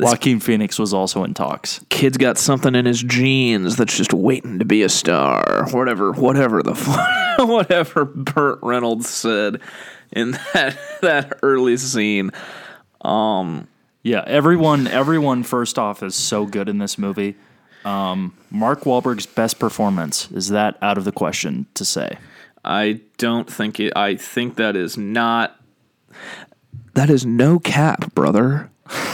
[0.00, 1.84] Joaquin Phoenix was also in talks.
[1.88, 5.66] kid's got something in his genes that's just waiting to be a star.
[5.70, 9.60] Whatever, whatever the fu- whatever Burt Reynolds said
[10.12, 12.30] in that that early scene.
[13.02, 13.68] Um,
[14.02, 17.36] Yeah, everyone everyone first off is so good in this movie.
[17.84, 22.18] Um, Mark Wahlberg's best performance is that out of the question to say.
[22.64, 23.92] I don't think it.
[23.96, 25.60] I think that is not.
[26.94, 28.70] That is no cap, brother.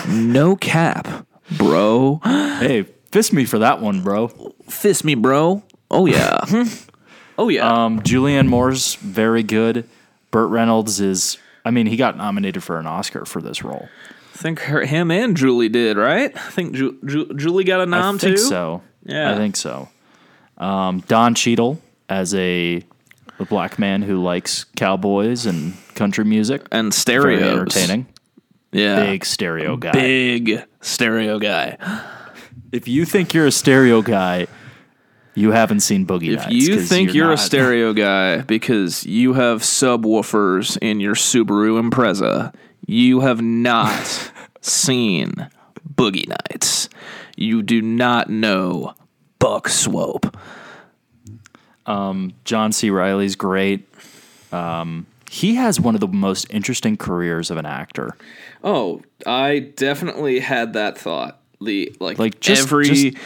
[0.09, 2.21] No cap, bro.
[2.63, 4.29] Hey, fist me for that one, bro.
[4.69, 5.65] Fist me, bro.
[5.91, 6.39] Oh yeah.
[7.39, 7.85] oh yeah.
[7.87, 9.89] Um, Julianne Moore's very good.
[10.31, 11.39] Burt Reynolds is.
[11.65, 13.89] I mean, he got nominated for an Oscar for this role.
[14.35, 16.31] I think her, him and Julie did right.
[16.37, 18.27] I think Ju- Ju- Julie got a nom too.
[18.27, 18.45] I think too.
[18.45, 18.83] so.
[19.05, 19.33] Yeah.
[19.33, 19.89] I think so.
[20.59, 22.83] Um, Don Cheadle as a,
[23.41, 26.63] a black man who likes cowboys and country music.
[26.73, 27.43] and Very stereos.
[27.43, 28.07] entertaining.
[28.73, 29.05] Yeah.
[29.05, 29.93] Big stereo guy.
[29.93, 31.77] Big stereo guy.
[32.73, 34.47] If you think you're a stereo guy,
[35.35, 36.53] you haven't seen Boogie If Nights.
[36.55, 37.39] you 'cause think you're, a not.
[37.39, 42.55] stereo guy because you have subwoofers in your Subaru Impreza,
[42.87, 44.31] you have not
[44.63, 45.49] seen
[45.95, 46.89] Boogie Nights.
[47.37, 48.95] You do not know
[49.39, 50.35] Buck Swope.
[51.87, 52.91] John C.
[52.91, 53.89] Reilly's great.
[54.53, 58.17] Um, he has one of the most interesting careers of an actor.
[58.65, 61.41] Oh, I definitely had that thought.
[61.61, 63.17] The like, Like, just- every just-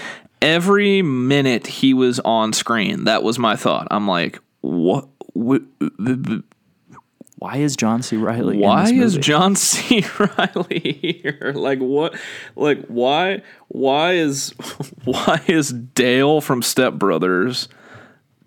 [0.42, 3.88] every minute he was on screen, that was my thought.
[3.90, 5.08] I'm like, what?
[5.34, 5.58] wh-
[7.38, 8.16] Why is John C.
[8.16, 8.58] Reilly?
[8.58, 9.16] why is?
[9.18, 10.04] John C.
[10.18, 11.52] Reilly here?
[11.54, 12.14] Like what?
[12.56, 13.42] Like why?
[13.68, 14.50] Why is
[15.04, 17.68] why is Dale from Step Brothers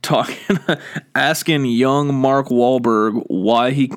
[0.02, 0.58] talking,
[1.16, 3.92] asking young Mark Wahlberg why he?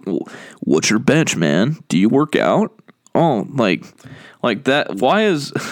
[0.61, 1.79] What's your bench, man?
[1.89, 2.79] Do you work out?
[3.15, 3.85] Oh, like,
[4.43, 4.97] like that.
[4.97, 5.53] Why is?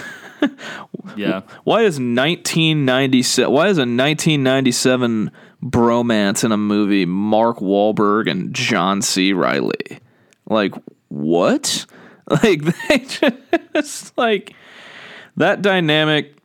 [1.16, 3.52] Yeah, Why is 1997?
[3.52, 5.30] Why is a 1997
[5.62, 9.32] bromance in a movie Mark Wahlberg and John C.
[9.32, 9.98] Reilly?
[10.46, 10.74] Like
[11.08, 11.86] what?
[12.30, 13.06] Like they
[13.74, 14.54] just like
[15.36, 16.36] that dynamic.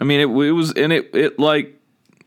[0.00, 1.78] I mean, it, it was and it it like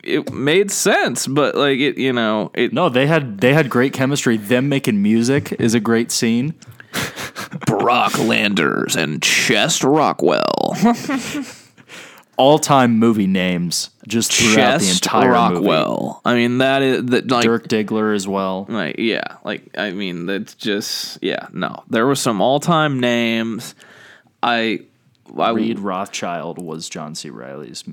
[0.03, 3.93] it made sense, but like it you know it no, they had they had great
[3.93, 4.38] chemistry.
[4.38, 6.53] Them making music is a great scene.
[7.65, 10.75] Brock Landers and Chest Rockwell.
[12.38, 16.21] All time movie names just throughout the entire Rockwell.
[16.23, 17.43] I mean that is that like.
[17.43, 18.65] Dirk Diggler as well.
[18.69, 21.84] Like yeah, like I mean that's just yeah, no.
[21.89, 23.75] There were some all-time names.
[24.41, 24.86] I
[25.38, 27.30] I Reed Rothschild was John C.
[27.30, 27.84] Reilly's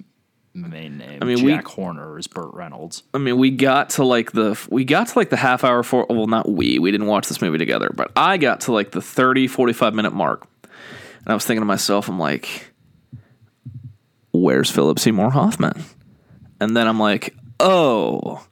[0.56, 1.18] main name.
[1.20, 1.26] I mm.
[1.26, 3.02] mean, mean, we- Jack Horner is Burt Reynolds.
[3.14, 6.06] I mean we got to like the we got to like the half hour for
[6.08, 9.02] well not we, we didn't watch this movie together, but I got to like the
[9.02, 10.46] 30 45 minute mark.
[10.62, 12.72] And I was thinking to myself I'm like
[14.32, 15.84] where's Philip Seymour Hoffman?
[16.60, 18.46] And then I'm like, "Oh,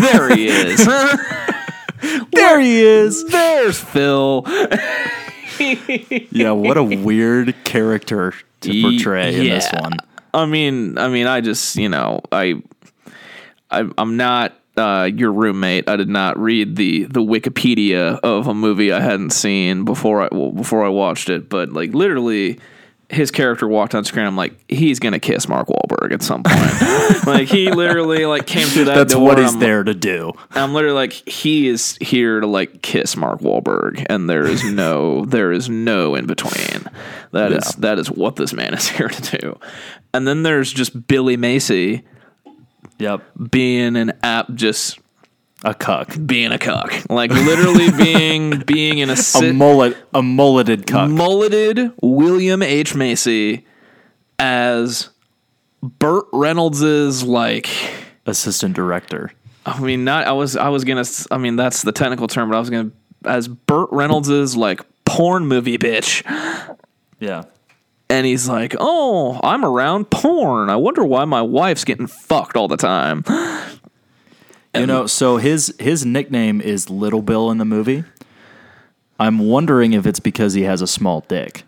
[0.00, 0.88] there he is."
[2.32, 3.24] There he is.
[3.24, 4.44] There's Phil.
[5.58, 9.96] Yeah, what a weird character to portray in this one.
[10.36, 12.62] I mean, I mean, I just, you know, I,
[13.70, 15.88] I I'm not uh, your roommate.
[15.88, 20.28] I did not read the the Wikipedia of a movie I hadn't seen before I
[20.30, 21.48] well, before I watched it.
[21.48, 22.60] But like literally,
[23.08, 24.26] his character walked on screen.
[24.26, 27.26] I'm like, he's gonna kiss Mark Wahlberg at some point.
[27.26, 28.96] like he literally like came through that.
[28.96, 30.32] That's door, what he's I'm- there to do.
[30.50, 35.24] I'm literally like, he is here to like kiss Mark Wahlberg, and there is no,
[35.26, 36.82] there is no in between.
[37.32, 37.80] That is Yeah.
[37.80, 39.58] that is what this man is here to do.
[40.12, 42.02] And then there's just Billy Macy
[42.98, 44.98] Yep, being an app, just
[45.64, 50.86] a cuck, being a cuck, like literally being being in a, a mullet, a mulleted
[50.86, 51.10] cuck.
[51.10, 53.64] mulleted William H Macy
[54.38, 55.08] as
[55.82, 57.68] Burt Reynolds's like.
[58.26, 59.32] assistant director.
[59.64, 60.26] I mean, not.
[60.26, 60.56] I was.
[60.56, 61.04] I was gonna.
[61.30, 62.90] I mean, that's the technical term, but I was gonna
[63.24, 66.22] as Burt Reynolds's like porn movie bitch,
[67.18, 67.44] Yeah,
[68.08, 70.70] and he's like, "Oh, I'm around porn.
[70.70, 73.24] I wonder why my wife's getting fucked all the time."
[74.80, 75.06] You know.
[75.06, 78.04] So his his nickname is Little Bill in the movie.
[79.18, 81.64] I'm wondering if it's because he has a small dick,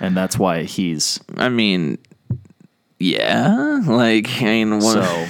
[0.00, 1.98] and that's why he's I mean,
[2.98, 5.26] yeah, like I mean, what, so.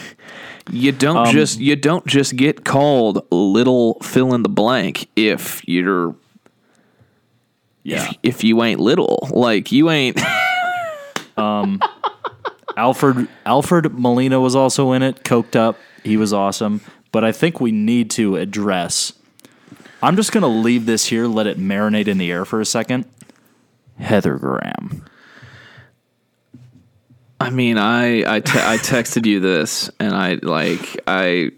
[0.70, 6.14] you don't just you don't just get called little fill in the blank if you're
[7.82, 10.20] Yeah, if, if you ain't little, like you ain't.
[11.38, 11.82] Um,
[12.76, 15.78] Alfred Alfred Molina was also in it, coked up.
[16.04, 16.80] He was awesome.
[17.16, 19.14] But I think we need to address.
[20.02, 23.06] I'm just gonna leave this here, let it marinate in the air for a second.
[23.98, 25.02] Heather Graham.
[27.40, 31.52] I mean, I I, te- I texted you this, and I like I.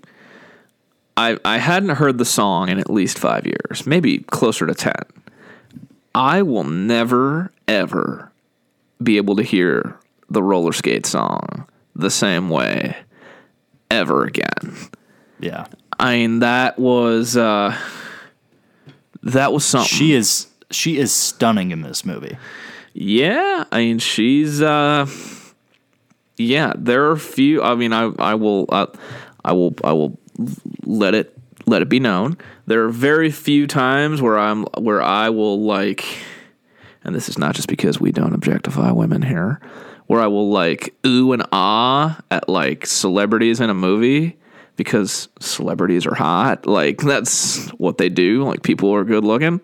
[1.17, 4.95] I, I hadn't heard the song in at least five years, maybe closer to 10.
[6.15, 8.31] I will never, ever
[9.03, 9.99] be able to hear
[10.31, 12.97] the roller skate song the same way
[13.91, 14.91] ever again.
[15.41, 15.67] Yeah.
[15.99, 17.77] I mean, that was, uh,
[19.23, 19.89] that was something.
[19.89, 22.37] She is she is stunning in this movie.
[22.93, 25.07] Yeah, I mean she's uh
[26.37, 28.87] yeah, there are a few I mean I I will uh,
[29.45, 30.19] I will I will
[30.85, 31.37] let it
[31.67, 32.37] let it be known.
[32.67, 36.05] There are very few times where I'm where I will like
[37.05, 39.61] and this is not just because we don't objectify women here,
[40.07, 44.38] where I will like ooh and ah at like celebrities in a movie
[44.79, 46.65] because celebrities are hot.
[46.67, 48.45] Like that's what they do.
[48.45, 49.61] Like people are good looking.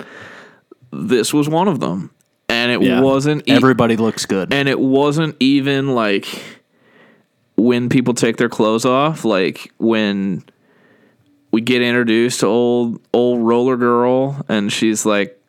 [0.93, 2.11] This was one of them
[2.51, 3.01] and it Yeah.
[3.01, 4.53] wasn't e- Everybody looks good.
[4.53, 6.27] and it wasn't even like
[7.57, 10.43] when people take their clothes off like when
[11.53, 15.41] we get introduced to old old roller girl and she's like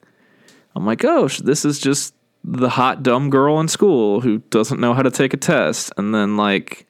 [0.76, 2.14] i'm like oh this is just
[2.44, 6.14] the hot dumb girl in school who doesn't know how to take a test and
[6.14, 6.86] then like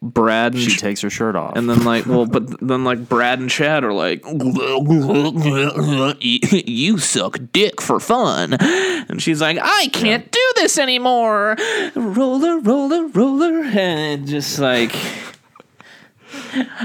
[0.00, 1.56] brad and she Ch- takes her shirt off.
[1.56, 4.22] and then like well but then like brad and chad are like
[6.20, 11.56] you suck dick for fun and she's like i can't do this anymore
[11.96, 14.94] roller roller roller and just like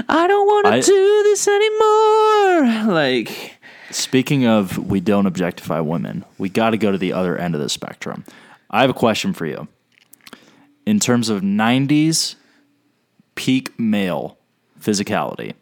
[0.08, 3.50] i don't want to do this anymore like
[3.90, 6.24] Speaking of, we don't objectify women.
[6.36, 8.24] We got to go to the other end of the spectrum.
[8.68, 9.68] I have a question for you.
[10.84, 12.34] In terms of '90s
[13.34, 14.38] peak male
[14.80, 15.54] physicality,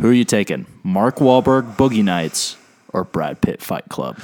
[0.00, 0.66] who are you taking?
[0.82, 2.56] Mark Wahlberg, Boogie Nights,
[2.92, 4.18] or Brad Pitt, Fight Club?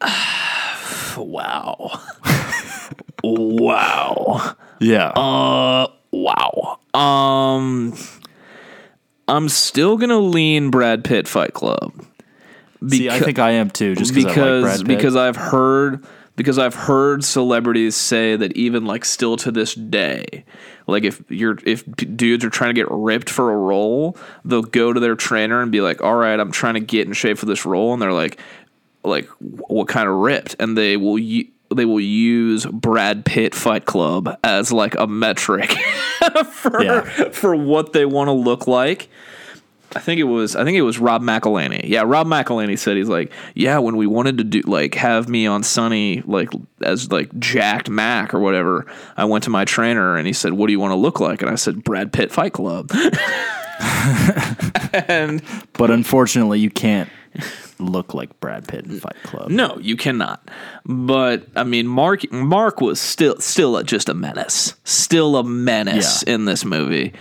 [1.16, 2.00] wow
[3.22, 7.94] wow Yeah, Uh wow um
[9.28, 11.92] i'm still gonna lean brad pitt fight club
[12.88, 13.94] see, I think I am too.
[13.94, 14.86] Just because I like Brad Pitt.
[14.88, 16.04] because I've heard
[16.40, 20.46] because I've heard celebrities say that even like still to this day,
[20.86, 21.84] like if you're if
[22.16, 25.70] dudes are trying to get ripped for a role, they'll go to their trainer and
[25.70, 28.10] be like, "All right, I'm trying to get in shape for this role," and they're
[28.14, 28.40] like,
[29.04, 31.18] "Like what kind of ripped?" And they will.
[31.18, 35.70] u- they will use Brad Pitt Fight Club as like a metric
[36.50, 37.02] for Yeah.
[37.30, 39.08] for what they want to look like.
[39.96, 41.80] I think it was I think it was Rob McElhenney.
[41.88, 45.46] Yeah, Rob McElhenney said he's like, yeah, when we wanted to do like have me
[45.46, 46.48] on Sunny like
[46.82, 48.86] as like jacked Mac or whatever,
[49.16, 51.42] I went to my trainer and he said, "What do you want to look like?"
[51.42, 52.90] And I said, "Brad Pitt Fight Club."
[55.08, 55.42] and
[55.74, 57.08] but unfortunately, you can't
[57.78, 59.50] look like Brad Pitt in Fight Club.
[59.50, 60.48] no, you cannot.
[60.84, 66.22] But I mean, Mark Mark was still still a, just a menace, still a menace
[66.26, 66.34] Yeah.
[66.34, 67.12] in this movie.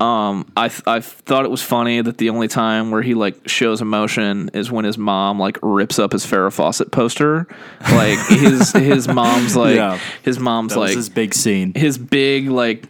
[0.00, 3.48] Um, I th- I thought it was funny that the only time where he like
[3.48, 7.48] shows emotion is when his mom like rips up his Farrah Fawcett poster.
[7.80, 9.98] Like his his mom's like Yeah.
[10.22, 11.72] his mom's That like his big scene.
[11.74, 12.84] his big like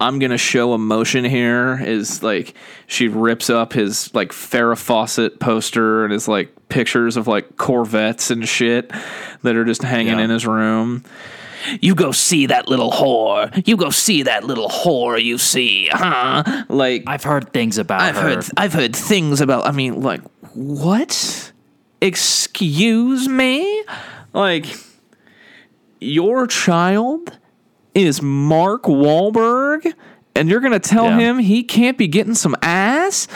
[0.00, 2.54] I'm gonna show emotion here is like
[2.86, 8.30] she rips up his like Farrah Fawcett poster and his like pictures of like Corvettes
[8.30, 8.90] and shit
[9.42, 10.24] that are just hanging Yeah.
[10.24, 11.04] in his room.
[11.80, 13.66] You go see that little whore.
[13.66, 15.22] You go see that little whore.
[15.22, 16.64] You see, huh?
[16.68, 18.22] Like I've heard things about I've her.
[18.34, 20.20] heard I've heard things about I mean like
[20.54, 21.52] what?
[22.00, 23.84] Excuse me?
[24.32, 24.66] Like
[26.00, 27.38] your child
[27.94, 29.92] is Mark Wahlberg
[30.34, 31.18] and you're going to tell Yeah.
[31.18, 33.26] him he can't be getting some ass?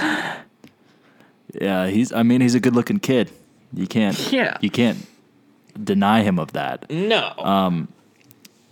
[1.58, 2.12] Yeah, he's.
[2.12, 3.30] I mean, he's a good-looking kid.
[3.72, 4.30] You can't.
[4.32, 4.56] Yeah.
[4.60, 4.98] You can't
[5.82, 6.88] deny him of that.
[6.90, 7.32] No.
[7.38, 7.88] Um,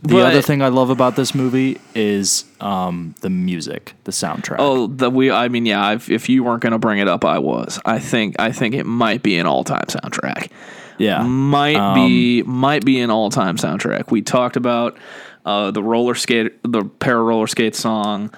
[0.02, 4.56] The But- other thing I love about this movie is um, the music, the soundtrack.
[4.60, 5.30] Oh, the we.
[5.30, 5.92] I mean, yeah.
[5.92, 7.80] If, if you weren't going to bring it up, I was.
[7.84, 8.36] I think.
[8.38, 10.50] I think it might be an all-time soundtrack.
[10.98, 11.22] yeah.
[11.24, 14.10] might be might be an all time soundtrack.
[14.12, 14.96] We talked about
[15.44, 18.32] uh, the roller skate, the para roller skate song,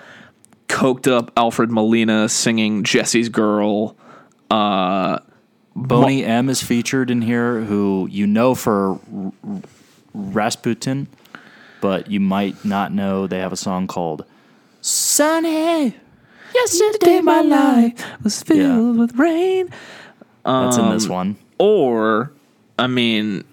[0.68, 3.96] coked up Alfred Molina singing Jesse's Girl.
[5.76, 9.32] Boney M is featured in here, who you know for R-
[10.14, 11.06] Rasputin,
[11.80, 14.24] but you might not know they have a song called
[14.80, 15.94] "Sunny."
[16.54, 17.92] Yesterday my life
[18.24, 19.00] was filled Yeah.
[19.02, 19.68] with rain.
[20.44, 21.36] That's in Um, this one.
[21.58, 22.32] Or,
[22.78, 23.44] I mean,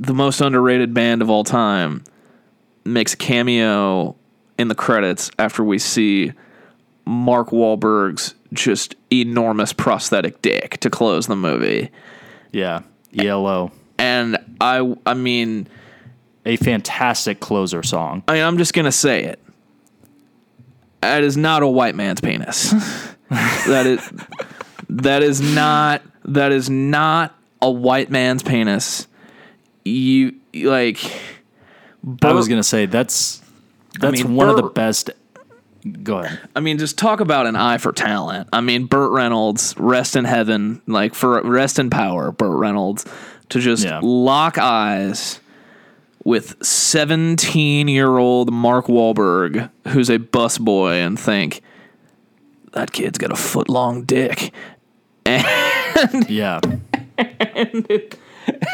[0.00, 2.02] the most underrated band of all time
[2.84, 4.16] makes a cameo
[4.58, 6.32] in the credits after we see
[7.06, 11.90] Mark Wahlberg's just enormous prosthetic dick to close the movie.
[12.52, 12.80] Yeah,
[13.12, 13.70] yellow.
[13.98, 15.66] And I I mean,
[16.46, 18.22] a fantastic closer song.
[18.28, 19.40] I I'm just gonna say it.
[21.00, 22.70] That is not a white man's penis.
[23.30, 24.12] that is
[24.88, 29.06] that is not that is not a white man's penis.
[29.84, 30.98] You like
[32.22, 33.42] I was gonna say that's
[33.98, 35.10] that's mean, one of the best.
[36.02, 36.40] Go ahead.
[36.56, 38.48] I mean, just talk about an eye for talent.
[38.54, 43.04] I mean, Burt Reynolds, rest in heaven, like for rest in power, Burt Reynolds,
[43.50, 44.00] to just Yeah.
[44.02, 45.40] lock eyes
[46.24, 51.62] with 17 year old Mark Wahlberg, who's a busboy, and think,
[52.72, 54.52] that kid's got a foot long dick.
[55.26, 56.60] And Yeah.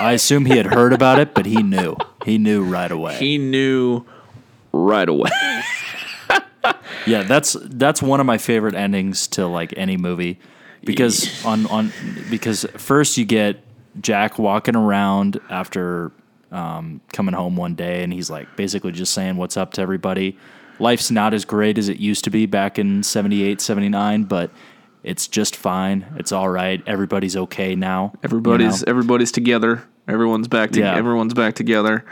[0.01, 1.97] I assume he had heard about it, but he knew.
[2.25, 3.17] He knew right away.
[3.19, 4.05] He knew
[4.73, 5.31] right away.
[7.07, 10.39] Yeah, that's that's one of my favorite endings to like any movie
[10.85, 11.93] because on on
[12.29, 13.65] because first you get
[14.01, 16.13] Jack walking around after
[16.53, 20.37] um, coming home one day, and he's like basically just saying what's up to everybody.
[20.79, 24.51] Life's not as great as it used to be back in 78, 79, but
[25.03, 26.07] it's just fine.
[26.17, 26.83] It's all right.
[26.87, 28.13] Everybody's okay now.
[28.15, 28.91] you Everybody's know?
[28.91, 29.85] everybody's together.
[30.09, 30.95] Everyone's back to Yeah.
[30.97, 32.05] everyone's back together.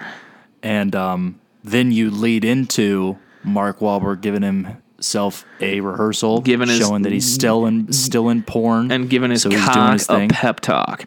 [0.63, 7.03] and um, then you lead into Mark Wahlberg giving himself a rehearsal, Giving his- showing
[7.03, 10.11] that he's still in still in porn And giving his so he's doing cock his
[10.11, 11.05] a pep talk.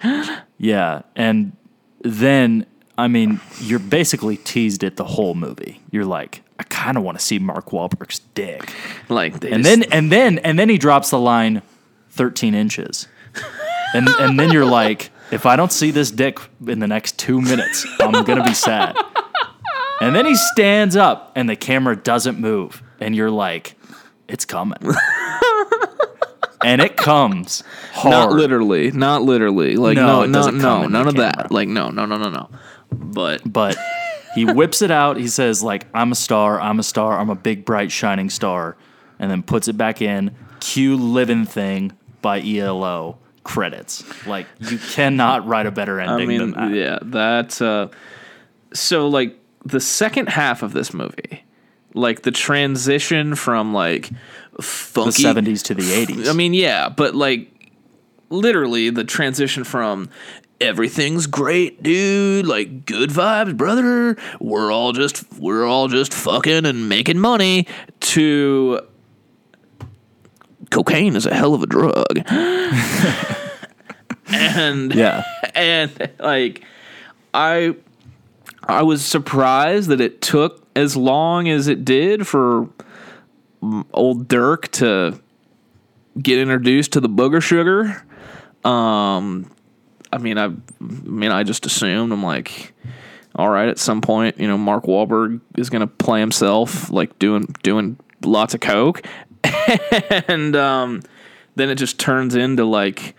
[0.57, 1.51] Yeah, and
[2.01, 2.65] then
[2.97, 5.79] I mean, you're basically teased it the whole movie.
[5.91, 8.73] You're like, I kind of want to see Mark Wahlberg's dick,
[9.09, 11.61] Like they and just- then and then and then he drops the line,
[12.09, 13.07] thirteen inches,
[13.93, 17.41] and and then you're like, if I don't see this dick in the next two
[17.41, 18.95] minutes, I'm gonna be sad.
[20.01, 23.75] And then he stands up, and the camera doesn't move, and you're like,
[24.27, 24.79] it's coming.
[26.63, 27.63] and it comes
[27.93, 28.11] hard.
[28.11, 29.75] not literally, not literally.
[29.77, 31.51] Like No, no, it no, doesn't no, none of that.
[31.51, 32.49] Like no, no, no, no, no.
[32.91, 33.77] But but
[34.35, 35.17] he whips it out.
[35.17, 36.59] He says like, "I'm a star.
[36.59, 37.19] I'm a star.
[37.19, 38.77] I'm a big, bright, shining star,"
[39.19, 40.35] and then puts it back in.
[40.59, 44.03] Cue "Living Thing" by ELO credits.
[44.27, 46.21] Like you cannot write a better ending.
[46.21, 46.75] I mean, than that.
[46.75, 47.87] yeah, that's uh
[48.73, 51.43] so like the second half of this movie,
[51.93, 54.09] like the transition from like
[54.55, 56.29] The funky '70s to the '80s.
[56.29, 57.47] I mean, yeah, but like
[58.29, 60.09] literally the transition from
[60.61, 64.15] everything's great, dude, like good vibes, brother.
[64.39, 67.67] We're all just we're all just fucking and making money
[68.01, 68.81] to
[70.69, 72.23] cocaine is a hell of a drug.
[74.27, 75.23] and yeah,
[75.55, 76.63] and like
[77.33, 77.75] I
[78.63, 82.69] I was surprised that it took as long as it did for
[83.93, 85.19] old Dirk to
[86.21, 88.03] get introduced to the booger sugar.
[88.63, 89.51] Um
[90.11, 92.73] I mean I, I mean I just assumed I'm like
[93.35, 97.17] all right at some point you know Mark Wahlberg is going to play himself like
[97.19, 99.01] doing doing lots of coke
[100.27, 101.01] and um
[101.55, 103.15] then it just turns into like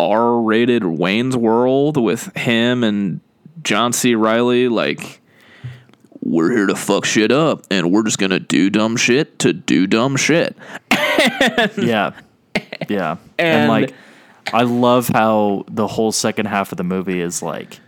[0.00, 3.20] R-rated Wayne's World with him and
[3.64, 4.14] John C.
[4.14, 4.68] Reilly.
[4.68, 5.20] Like,
[6.22, 9.86] we're here to fuck shit up, and we're just gonna do dumb shit to do
[9.88, 10.56] dumb shit.
[11.76, 12.12] yeah,
[12.88, 13.16] yeah.
[13.38, 13.92] And, And- like,
[14.52, 17.80] I love how the whole second half of the movie is like,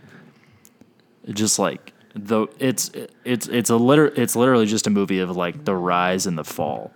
[1.29, 2.91] just like the it's
[3.23, 6.43] it's it's a liter it's literally just a movie of like the rise and the
[6.43, 6.91] fall,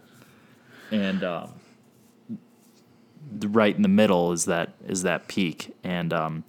[0.92, 1.54] and um,
[3.48, 6.44] right in the middle is that is that peak, and um,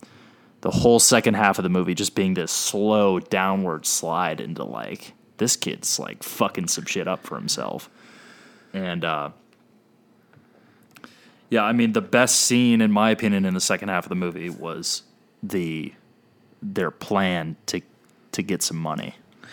[0.63, 5.13] the whole second half of the movie just being this slow downward slide into like
[5.37, 7.89] this kid's like fucking some shit up for himself,
[8.73, 9.31] and uh,
[11.51, 14.15] yeah, I mean the best scene in my opinion in the second half of the
[14.15, 15.03] movie was
[15.43, 15.93] the
[16.63, 17.81] their plan to
[18.33, 19.15] to get some money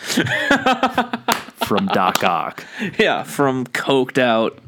[1.65, 2.65] from Doc Ock.
[2.97, 4.59] Yeah, from coked out,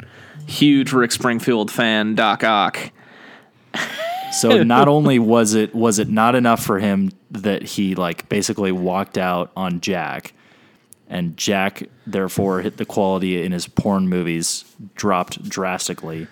[0.48, 2.92] huge Rick Springfield fan Doc Ock.
[4.34, 8.72] So not only was it was it not enough for him that he like basically
[8.72, 10.34] walked out on Jack,
[11.08, 14.66] and Jack therefore hit the quality in his porn movies
[14.96, 16.28] dropped drastically,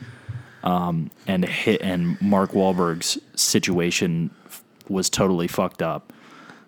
[0.64, 6.11] um, and hit and Mark Wahlberg's situation f- was totally fucked up.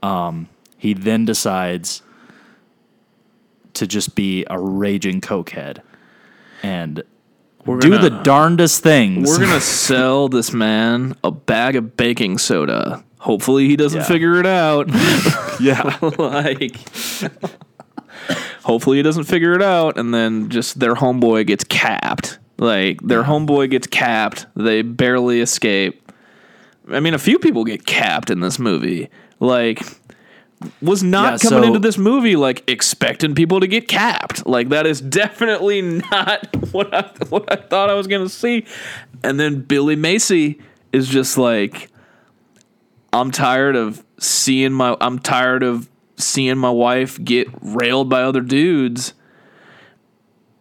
[0.03, 2.01] Um, he then decides
[3.73, 5.79] to just be a raging cokehead
[6.63, 7.03] and
[7.65, 9.27] We're do gonna- the darndest things.
[9.27, 13.03] We're gonna sell this man a bag of baking soda.
[13.19, 14.05] Hopefully, he doesn't Yeah.
[14.07, 14.87] figure it out.
[15.59, 15.97] yeah.
[16.19, 16.75] like
[18.63, 23.23] hopefully he doesn't figure it out and then just their homeboy gets capped like their
[23.23, 24.45] homeboy gets capped.
[24.55, 26.11] They barely escape.
[26.89, 29.09] I mean a few people get capped in this movie.
[29.39, 29.81] Like
[30.81, 34.45] was not Yeah, coming so- into this movie like expecting people to get capped.
[34.45, 38.65] Like that is definitely not what i what i thought i was going to see.
[39.23, 40.59] And then billy macy
[40.93, 41.89] is just like
[43.11, 48.41] I'm tired of seeing my I'm tired of seeing my wife get railed by other
[48.41, 49.13] dudes.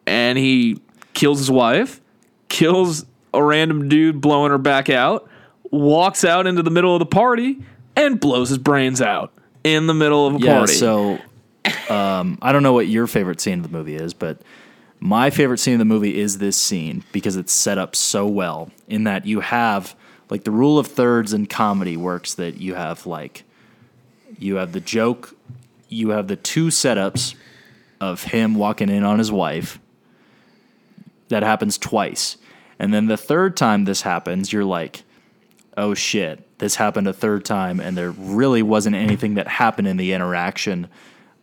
[0.06, 0.80] And he
[1.14, 2.00] kills his wife,
[2.48, 5.28] kills a random dude blowing her back out,
[5.70, 7.58] walks out into the middle of the party
[7.96, 10.46] and blows his brains out in the middle of a party.
[10.46, 10.74] Yeah, party.
[10.74, 11.18] so
[11.88, 14.38] um, I don't know what your favorite scene of the movie is, but
[15.00, 18.70] my favorite scene of the movie is this scene because it's set up so well
[18.88, 19.94] in that you have
[20.30, 23.44] like the rule of thirds in comedy works that you have like
[24.38, 25.36] you have the joke,
[25.88, 27.34] you have the two setups
[28.00, 29.78] of him walking in on his wife.
[31.28, 32.36] That happens twice.
[32.78, 35.04] And then the third time this happens, you're like,
[35.76, 39.96] oh shit, this happened a third time, and there really wasn't anything that happened in
[39.96, 40.88] the interaction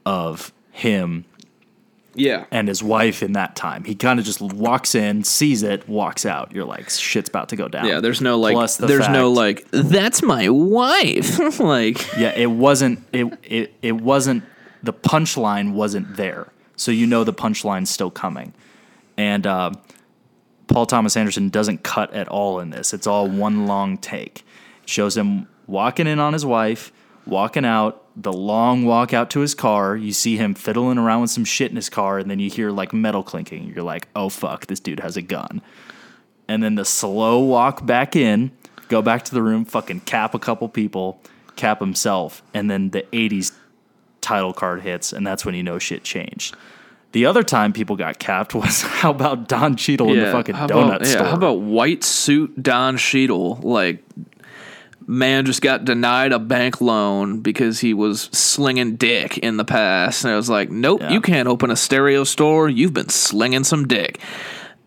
[0.05, 1.25] of him
[2.15, 2.45] Yeah.
[2.51, 3.83] and his wife in that time.
[3.85, 6.51] He kind of just walks in, sees it, walks out.
[6.53, 7.85] You're like, shit's about to go down.
[7.87, 11.39] Yeah, there's no like Plus the there's no like that's my wife.
[11.59, 12.99] like Yeah, it wasn't.
[13.13, 14.43] It it it wasn't.
[14.83, 18.53] The punchline wasn't there, so you know the punchline's still coming.
[19.17, 19.71] And uh,
[20.67, 22.93] Paul Thomas Anderson doesn't cut at all in this.
[22.93, 24.45] It's all one long take.
[24.83, 26.91] It shows him walking in on his wife,
[27.25, 27.97] walking out.
[28.13, 29.95] The long walk out to his car.
[29.95, 32.69] You see him fiddling around with some shit in his car, and then you hear
[32.69, 33.71] like metal clinking.
[33.73, 35.61] You're like, "Oh fuck, this dude has a gun."
[36.51, 38.51] and then the slow walk back in,
[38.89, 41.21] go back to the room, fucking cap a couple people,
[41.55, 43.53] cap himself, and then the 80s
[44.19, 46.57] title card hits, and that's when you know shit changed.
[47.11, 50.95] The other time people got capped was how about Don Cheadle in the fucking donut
[50.95, 51.21] about, store?
[51.23, 53.55] Yeah, how about white suit Don Cheadle?
[53.61, 54.03] Like,
[55.07, 60.23] man just got denied a bank loan because he was slinging dick in the past.
[60.23, 61.11] And I was like, nope, Yeah.
[61.11, 62.69] you can't open a stereo store.
[62.69, 64.19] You've been slinging some dick.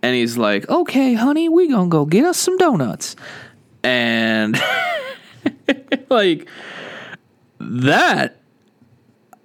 [0.03, 3.17] And he's like, okay, honey, we gonna go get us some donuts.
[3.83, 4.59] And
[6.11, 6.49] like
[7.59, 8.41] that,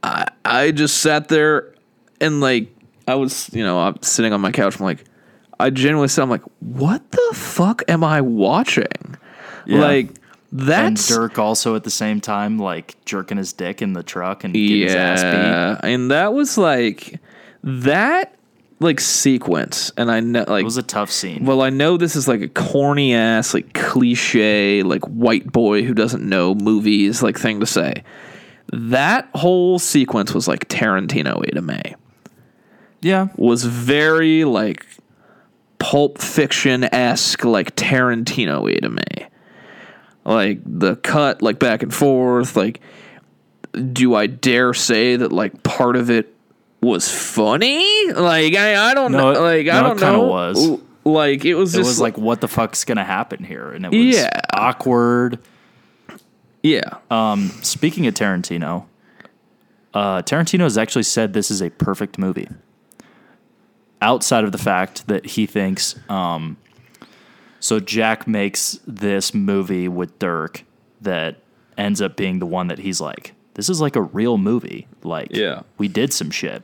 [0.04, 1.74] I I just sat there
[2.22, 2.76] and like
[3.07, 4.80] I was, you know, I'm sitting on my couch.
[4.80, 5.03] I'm like,
[5.59, 9.17] I genuinely said, I'm like, what the fuck am I watching?
[9.65, 9.80] Yeah.
[9.80, 10.20] Like
[10.51, 14.43] and that's Dirk also at the same time, like jerking his dick in the truck
[14.43, 15.30] and getting his ass beat.
[15.30, 17.20] yeah, and that was like
[17.63, 18.34] that
[18.80, 21.45] like sequence, and I know like It was a tough scene.
[21.45, 25.93] Well, I know this is like a corny ass, like cliche, like white boy who
[25.93, 28.03] doesn't know movies, like thing to say.
[28.72, 31.95] That whole sequence was like Tarantino A to May.
[33.02, 34.86] Yeah, Was very like
[35.80, 39.28] pulp fiction esque, like Tarantino A to me.
[40.26, 42.56] Like the cut, like back and forth.
[42.56, 42.82] Like,
[43.93, 46.34] do I dare say that like part of it
[46.82, 48.12] was funny?
[48.12, 49.41] Like, I, I don't No, know.
[49.41, 50.24] Like, I no, it don't know.
[50.28, 50.80] was.
[51.06, 53.70] Like, it was just it was like, what the fuck's gonna happen here?
[53.72, 54.30] And it was Yeah.
[54.54, 55.39] awkward.
[56.62, 56.97] yeah.
[57.10, 58.86] Um, Speaking of Tarantino,
[59.93, 62.47] uh, Tarantino has actually said this is a perfect movie.
[64.02, 66.56] Outside of the fact that he thinks, um,
[67.60, 70.64] so Jack makes this movie with Dirk
[71.02, 71.38] that
[71.78, 74.88] ends up being the one that he's like, this is like a real movie.
[75.04, 75.64] Like, Yeah.
[75.78, 76.64] we did some shit.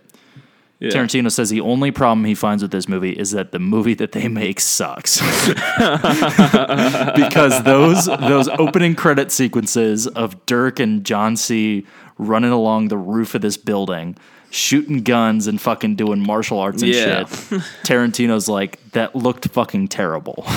[0.79, 0.91] yeah.
[0.91, 4.13] Tarantino says the only problem he finds with this movie is that the movie that
[4.13, 5.19] they make sucks.
[7.15, 11.85] because those those opening credit sequences of Dirk and John C
[12.17, 14.15] running along the roof of this building,
[14.49, 17.25] shooting guns and fucking doing martial arts and Yeah.
[17.25, 17.27] shit.
[17.83, 20.45] Tarantino's like that looked fucking terrible.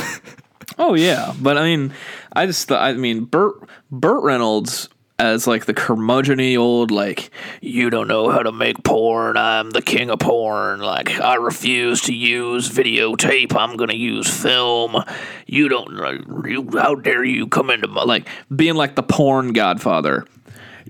[0.80, 1.92] Oh yeah, but I mean,
[2.32, 3.54] I just thought, I mean, Burt
[3.90, 7.30] Burt Reynolds as like the curmudgeony old like
[7.60, 9.36] you don't know how to make porn.
[9.36, 10.78] I'm the king of porn.
[10.78, 13.56] Like I refuse to use videotape.
[13.56, 15.02] I'm gonna use film.
[15.46, 16.46] You don't.
[16.46, 20.26] You, how dare you come into my like being like the porn godfather?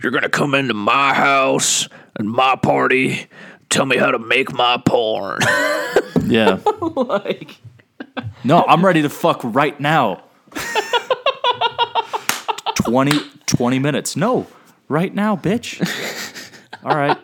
[0.03, 1.89] You're gonna come into my house
[2.19, 3.27] and my party.
[3.71, 5.41] Tell me how to make my porn.
[6.27, 6.59] yeah.
[6.97, 7.61] like
[8.45, 10.23] No, I'm ready to fuck right now.
[12.75, 13.13] 20,
[13.47, 14.17] 20 minutes.
[14.17, 14.47] No,
[14.89, 15.81] right now, bitch.
[16.85, 17.17] All right.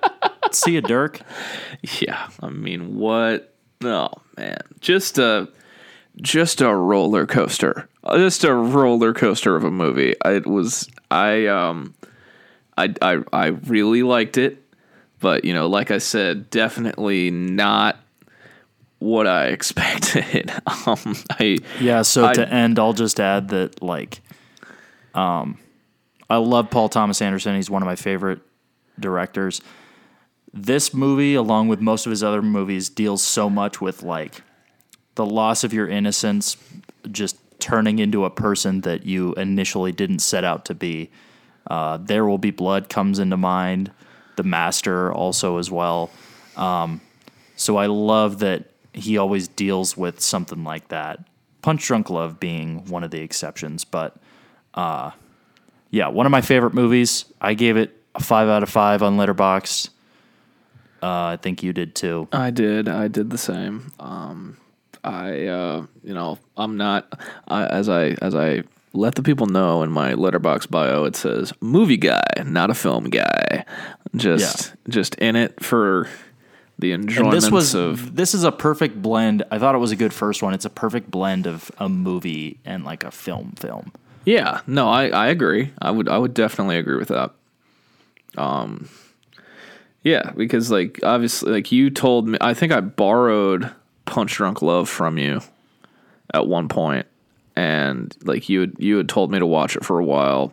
[0.52, 1.20] See you, Dirk.
[2.00, 3.54] Yeah, I mean, what?
[3.82, 5.48] Oh man, just a
[6.20, 10.14] just a roller coaster, just a roller coaster of a movie.
[10.24, 11.94] It was I um
[12.76, 14.62] I I I really liked it,
[15.24, 17.96] but you know, like I said, definitely not
[18.98, 20.52] what I expected.
[20.86, 24.20] um, I Yeah, so I- to end, I'll just add that like
[25.14, 25.58] um
[26.28, 27.54] I love Paul Thomas Anderson.
[27.56, 28.40] He's one of my favorite
[29.00, 29.60] directors.
[30.52, 34.42] This movie, along with most of his other movies, deals so much with like
[35.16, 36.56] the loss of your innocence,
[37.10, 41.10] just turning into a person that you initially didn't set out to be.
[41.66, 43.90] Uh, there Will Be Blood comes into mind.
[44.36, 46.10] The Master also as well.
[46.56, 47.00] Um,
[47.56, 51.20] so I love that he always deals with something like that.
[51.62, 54.16] Punch Drunk Love being one of the exceptions, but
[54.74, 55.10] uh,
[55.90, 57.24] yeah, one of my favorite movies.
[57.40, 59.90] I gave it a five out of five on Letterboxd.
[61.02, 62.28] Uh, I think you did too.
[62.32, 62.88] I did.
[62.88, 63.92] I did the same.
[63.98, 64.56] Um,
[65.02, 67.08] I, uh, you know, I'm not
[67.46, 68.64] I, as I as I
[68.94, 71.04] let the people know in my Letterboxd bio.
[71.04, 73.64] It says movie guy, not a film guy.
[74.16, 76.08] Just just in it for
[76.78, 78.16] the enjoyment this was of.
[78.16, 79.42] this is a perfect blend.
[79.50, 80.54] I thought it was a good first one.
[80.54, 83.92] It's a perfect blend of a movie and like a film film.
[84.24, 85.72] Yeah, no, I, I agree.
[85.80, 87.32] I would I would definitely agree with that.
[88.36, 88.88] Um,
[90.02, 93.72] yeah, because like obviously, like you told me, I think I borrowed
[94.04, 95.40] Punch Drunk Love from you
[96.32, 97.06] at one point,
[97.56, 100.52] and like you had you had told me to watch it for a while,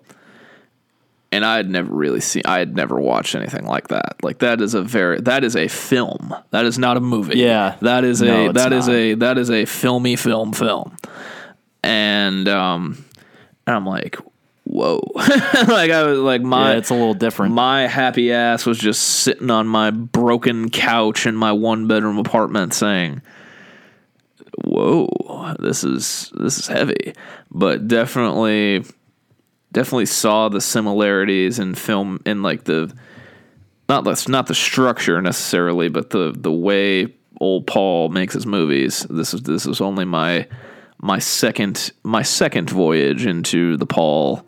[1.32, 4.18] and I had never really seen, I had never watched anything like that.
[4.24, 6.36] Like that is a very that is a film.
[6.52, 7.38] That is not a movie.
[7.40, 7.76] Yeah.
[7.82, 10.96] that is No, a that is a that is a filmy film film,
[11.84, 13.04] and um,
[13.68, 14.18] and I'm like,
[14.64, 17.54] whoa, like I was like my yeah, it's a little different.
[17.54, 22.74] my happy ass was just sitting on my broken couch in my one bedroom apartment
[22.74, 23.22] saying,
[24.58, 27.14] "Whoa, this is this is heavy."
[27.50, 28.84] But definitely
[29.72, 32.94] definitely saw the similarities in film in like the
[33.90, 39.06] not the not the structure necessarily, but the the way old Paul makes his movies.
[39.10, 40.48] This is this is only my
[41.00, 44.46] my second my second voyage into the Paul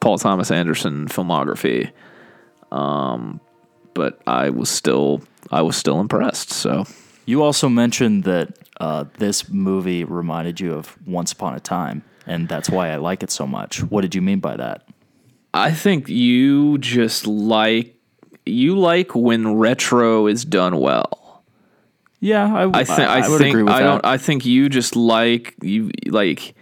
[0.00, 1.90] Paul Thomas Anderson filmography.
[2.72, 3.40] Um,
[3.94, 6.50] but I was still I was still impressed.
[6.50, 6.86] So
[7.26, 12.48] You also mentioned that uh, this movie reminded you of Once Upon a Time, and
[12.48, 13.82] that's why I like it so much.
[13.82, 14.86] What did you mean by that?
[15.54, 17.96] I think you just like
[18.44, 21.42] you like when retro is done well.
[22.20, 23.86] Yeah, I, I think I, would think agree with I that.
[23.86, 26.54] don't I think you just like you like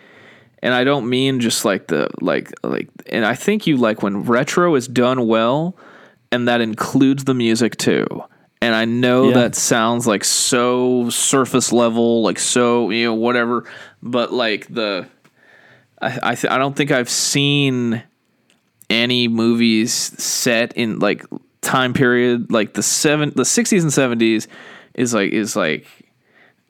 [0.62, 4.24] and I don't mean just like the like like and I think you like when
[4.24, 5.76] retro is done well
[6.30, 8.06] and that includes the music too.
[8.62, 9.34] And I know Yeah.
[9.34, 13.64] that sounds like so surface level, like so, you know, whatever,
[14.02, 15.06] but like the
[16.00, 18.02] I I, th- I don't think I've seen
[18.88, 21.24] any movies set in like
[21.60, 23.90] time period like the seven the 60s and
[24.20, 24.46] 70s
[24.94, 25.86] is like is like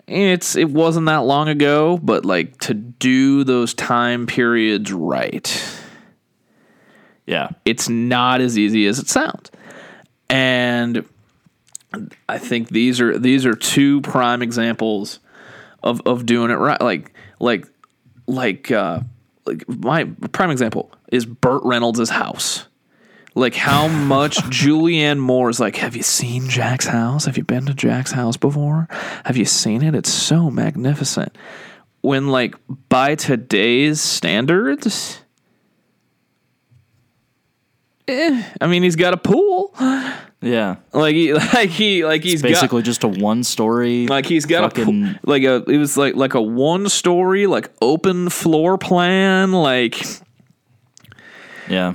[0.09, 5.63] it's it wasn't that long ago but like to do those time periods right
[7.27, 9.51] yeah, it's not as easy as it sounds
[10.31, 11.05] and
[12.29, 15.21] i think these are these are two prime examples
[15.83, 17.67] of of doing it right like like
[18.27, 19.01] like uh
[19.47, 22.67] like my prime example is Burt Reynolds' house.
[23.35, 27.25] Like how much Julianne Moore is like, have you seen Jack's house?
[27.27, 28.89] Have you been to Jack's house before?
[29.25, 29.95] Have you seen it?
[29.95, 31.37] It's so magnificent.
[32.01, 32.55] When like
[32.89, 35.21] by today's standards,
[38.07, 39.75] eh, I mean he's got a pool.
[40.47, 40.77] Yeah.
[40.93, 44.07] Like he like he like he's got Basically, just a one-story.
[44.07, 44.85] like he's got fucking.
[44.85, 50.03] pool, like a it was like like a one story like open floor plan like
[51.69, 51.95] yeah,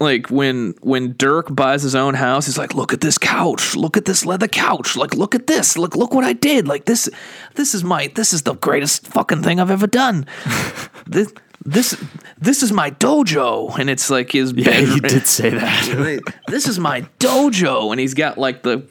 [0.00, 3.76] like when when Dirk buys his own house, he's like, "Look at this couch.
[3.76, 4.96] Look at this leather couch.
[4.96, 5.78] Like, look at this.
[5.78, 6.66] Look, look what I did.
[6.66, 7.08] Like this,
[7.54, 10.26] this is my this is the greatest fucking thing I've ever done.
[11.06, 11.32] this
[11.64, 12.02] this
[12.38, 14.94] this is my dojo." And it's like his yeah, bedroom.
[14.94, 16.20] you did say that.
[16.48, 18.84] this is my dojo, and he's got like the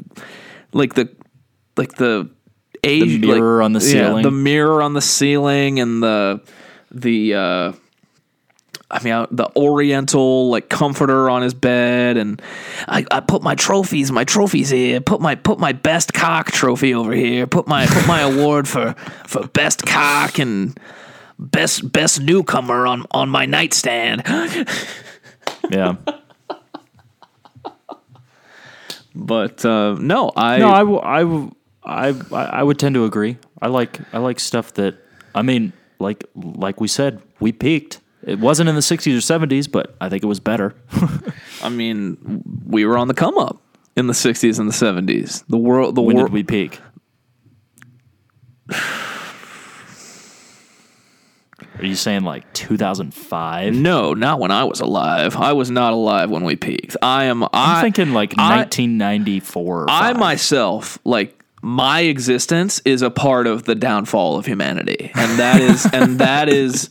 [0.74, 1.10] like the
[1.78, 2.30] like the
[2.84, 4.24] age mirror like- on the yeah, ceiling.
[4.24, 6.42] the mirror on the ceiling, and the
[6.92, 7.34] the.
[7.36, 7.74] uh
[8.92, 12.40] I mean, uh, the Oriental like comforter on his bed, and
[12.88, 15.02] I, I put my trophies, my trophies here.
[15.02, 17.48] Put my put my best cock trophy over here.
[17.48, 18.94] Put my put my award for
[19.26, 20.78] for best cock and
[21.40, 24.24] best best newcomer on on my nightstand.
[25.70, 25.96] yeah.
[29.16, 31.52] But uh, no, I No, I, w- I, w-
[31.84, 33.38] I, I I would tend to agree.
[33.62, 34.96] I like I like stuff that
[35.36, 38.00] I mean, like like we said, we peaked.
[38.24, 40.74] It wasn't in the '60s or '70s, but I think it was better.
[41.64, 43.62] I mean, we were on the come up
[43.96, 45.44] in the '60s and the '70s.
[45.48, 46.30] The world, the when world.
[46.30, 46.80] did we peak?
[51.80, 53.74] Are you saying like 2005?
[53.74, 55.36] no, not when I was alive.
[55.36, 56.96] I was not alive when we peaked.
[57.02, 57.44] I am.
[57.52, 59.84] I'm thinking like I- 1994.
[59.84, 65.40] Or I myself, like my existence, is a part of the downfall of humanity, and
[65.40, 66.90] that is, and that is,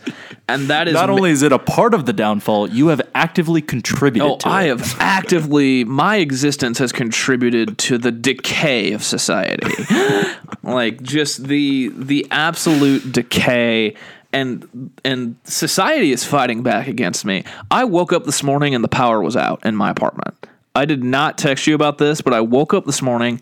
[0.48, 3.60] and that is Not only is it a part of the downfall, you have actively
[3.60, 4.68] contributed Oh, to I it.
[4.78, 9.68] have actively, my existence has contributed to the decay of society.
[10.62, 13.94] like just the the absolute decay
[14.32, 17.44] and and society is fighting back against me.
[17.70, 20.46] I woke up this morning and the power was out in my apartment.
[20.74, 23.40] I did not text you about this, but I woke up this morning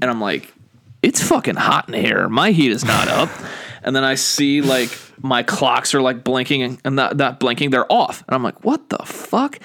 [0.00, 0.52] and I'm like,
[1.02, 2.28] it's fucking hot in here.
[2.28, 3.30] My heat is not up.
[3.84, 4.90] and then I see like
[5.22, 8.24] my clocks are like blinking and, not, not blinking, they're off.
[8.26, 9.58] And I'm like, what the fuck?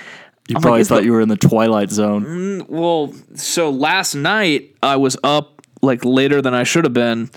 [0.48, 2.26] you I'm probably like, thought the- you were in the twilight zone.
[2.26, 7.32] Mm, well, so last night I was up like later than I should have been,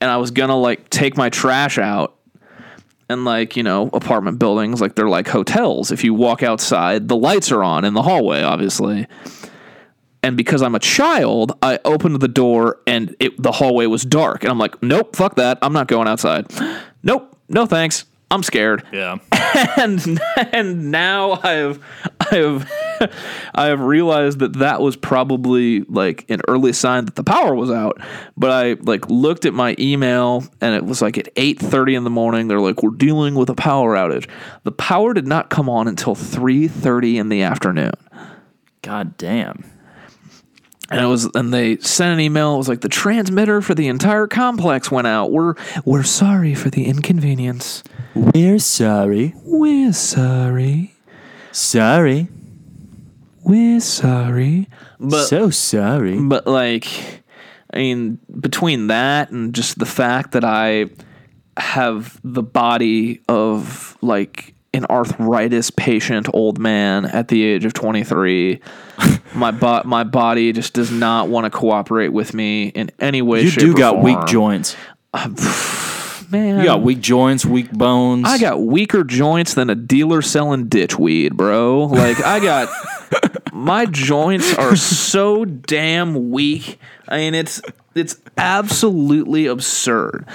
[0.00, 2.15] and I was gonna like take my trash out,
[3.08, 5.92] And like, you know, apartment buildings, like they're like hotels.
[5.92, 9.06] If you walk outside, the lights are on in the hallway, obviously.
[10.24, 14.42] And because I'm a child, I opened the door and it, the hallway was dark.
[14.42, 15.58] And I'm like, nope, fuck that.
[15.62, 16.46] I'm not going outside.
[17.02, 18.04] Nope, no thanks.
[18.32, 18.82] I'm scared.
[18.92, 19.18] Yeah.
[19.78, 20.20] And
[20.52, 21.78] and now I've
[22.30, 22.70] I've
[23.54, 27.70] I have realized that that was probably like an early sign that the power was
[27.70, 28.00] out.
[28.36, 32.10] But I like looked at my email and it was like at 8:30 in the
[32.10, 32.48] morning.
[32.48, 34.28] They're like, "We're dealing with a power outage."
[34.64, 37.92] The power did not come on until 3:30 in the afternoon.
[38.82, 39.64] God damn.
[40.88, 42.54] And it was, and they sent an email.
[42.54, 45.32] It was like the transmitter for the entire complex went out.
[45.32, 45.54] We're
[45.84, 47.82] we're sorry for the inconvenience.
[48.14, 49.34] We're sorry.
[49.44, 50.95] We're sorry.
[51.56, 52.28] Sorry.
[53.42, 54.68] We're sorry.
[55.00, 56.20] But so sorry.
[56.20, 57.22] but like,
[57.72, 60.90] I mean, between that and just the fact that I
[61.56, 68.60] have the body of like an arthritis patient old man at the age of 23
[69.34, 73.40] my bo- my body just does not want to cooperate with me in any way
[73.40, 74.76] You shape, do or got weak joints.
[76.30, 78.24] man You got weak joints, weak bones.
[78.26, 81.84] I got weaker joints than a dealer selling ditch weed, bro.
[81.84, 82.68] Like I got
[83.52, 86.78] my joints are so damn weak.
[87.08, 87.60] I mean it's
[87.94, 90.26] it's absolutely absurd.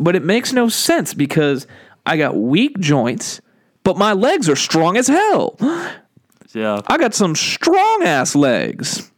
[0.00, 1.66] But it makes no sense because
[2.06, 3.40] I got weak joints,
[3.84, 5.56] but my legs are strong as hell.
[6.52, 6.80] yeah.
[6.86, 9.10] I got some strong ass legs.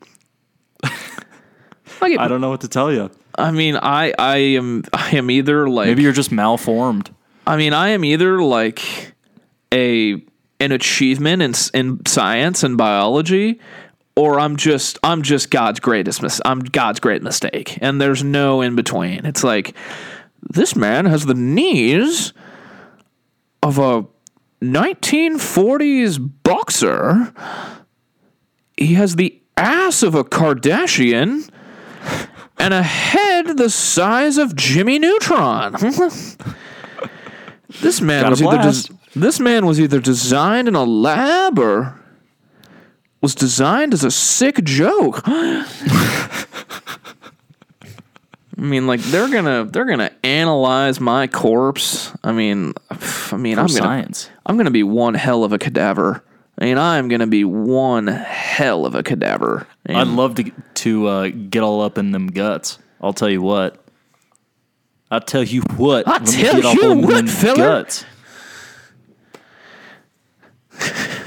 [2.02, 3.10] Like I don't know what to tell you.
[3.36, 7.14] I mean, I I am I am either like Maybe you're just malformed.
[7.46, 9.14] I mean, I am either like
[9.72, 10.22] a
[10.60, 13.60] an achievement in in science and biology,
[14.16, 18.60] or I'm just I'm just God's greatest mis- I'm God's great mistake, and there's no
[18.60, 19.24] in between.
[19.24, 19.74] It's like
[20.50, 22.32] this man has the knees
[23.62, 24.04] of a
[24.60, 27.32] 1940s boxer.
[28.76, 31.48] He has the ass of a Kardashian.
[32.58, 35.72] And a head the size of Jimmy Neutron.
[37.80, 42.00] This man Got was either des- this man was either designed in a lab or
[43.20, 45.22] was designed as a sick joke.
[45.26, 45.64] I
[48.56, 52.12] mean, like they're gonna they're gonna analyze my corpse.
[52.22, 52.74] I mean,
[53.32, 54.30] I mean, I'm gonna science.
[54.46, 56.22] I'm gonna be one hell of a cadaver.
[56.58, 59.66] I mean, I'm gonna be one hell of a cadaver.
[59.86, 62.78] And I'd love to to uh, get all up in them guts.
[63.00, 63.82] I'll tell you what.
[65.10, 66.06] I'll tell you what.
[66.06, 67.56] I'll tell get you what, fella.
[67.56, 68.04] Guts.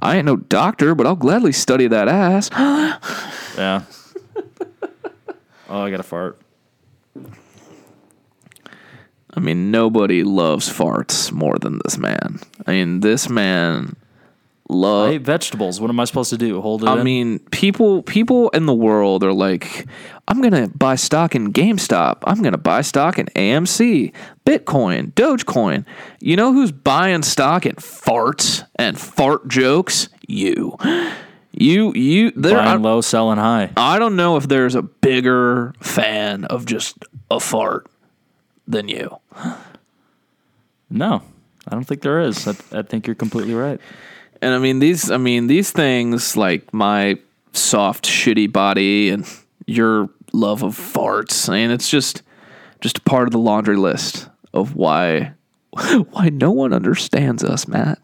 [0.00, 2.50] I ain't no doctor, but I'll gladly study that ass.
[3.56, 3.82] Yeah.
[5.68, 6.40] oh, I got a fart.
[9.36, 12.38] I mean, nobody loves farts more than this man.
[12.66, 13.96] I mean, this man
[14.68, 14.70] loves.
[14.70, 15.10] I love.
[15.10, 15.80] ate vegetables.
[15.80, 16.60] What am I supposed to do?
[16.60, 17.04] Hold it I in?
[17.04, 19.86] mean, people people in the world are like,
[20.28, 22.18] I'm gonna buy stock in GameStop.
[22.24, 24.12] I'm gonna buy stock in AMC,
[24.46, 25.84] Bitcoin, Dogecoin.
[26.20, 30.08] You know who's buying stock in farts and fart jokes?
[30.26, 30.78] You,
[31.52, 33.70] you, you they're buying low, selling high.
[33.76, 36.96] I don't know if there's a bigger fan of just
[37.30, 37.86] a fart
[38.66, 39.18] than you.
[40.90, 41.22] No,
[41.66, 42.46] I don't think there is.
[42.46, 43.80] I, I think you're completely right.
[44.40, 47.18] And I mean these I mean these things like my
[47.52, 49.26] soft shitty body and
[49.66, 51.48] your love of farts.
[51.48, 52.22] I mean it's just
[52.80, 55.32] just a part of the laundry list of why
[56.10, 57.98] why no one understands us, Matt.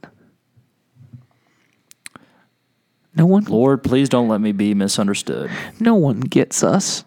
[3.15, 5.51] No one Lord, please don't let me be misunderstood.
[5.79, 7.05] no one gets us.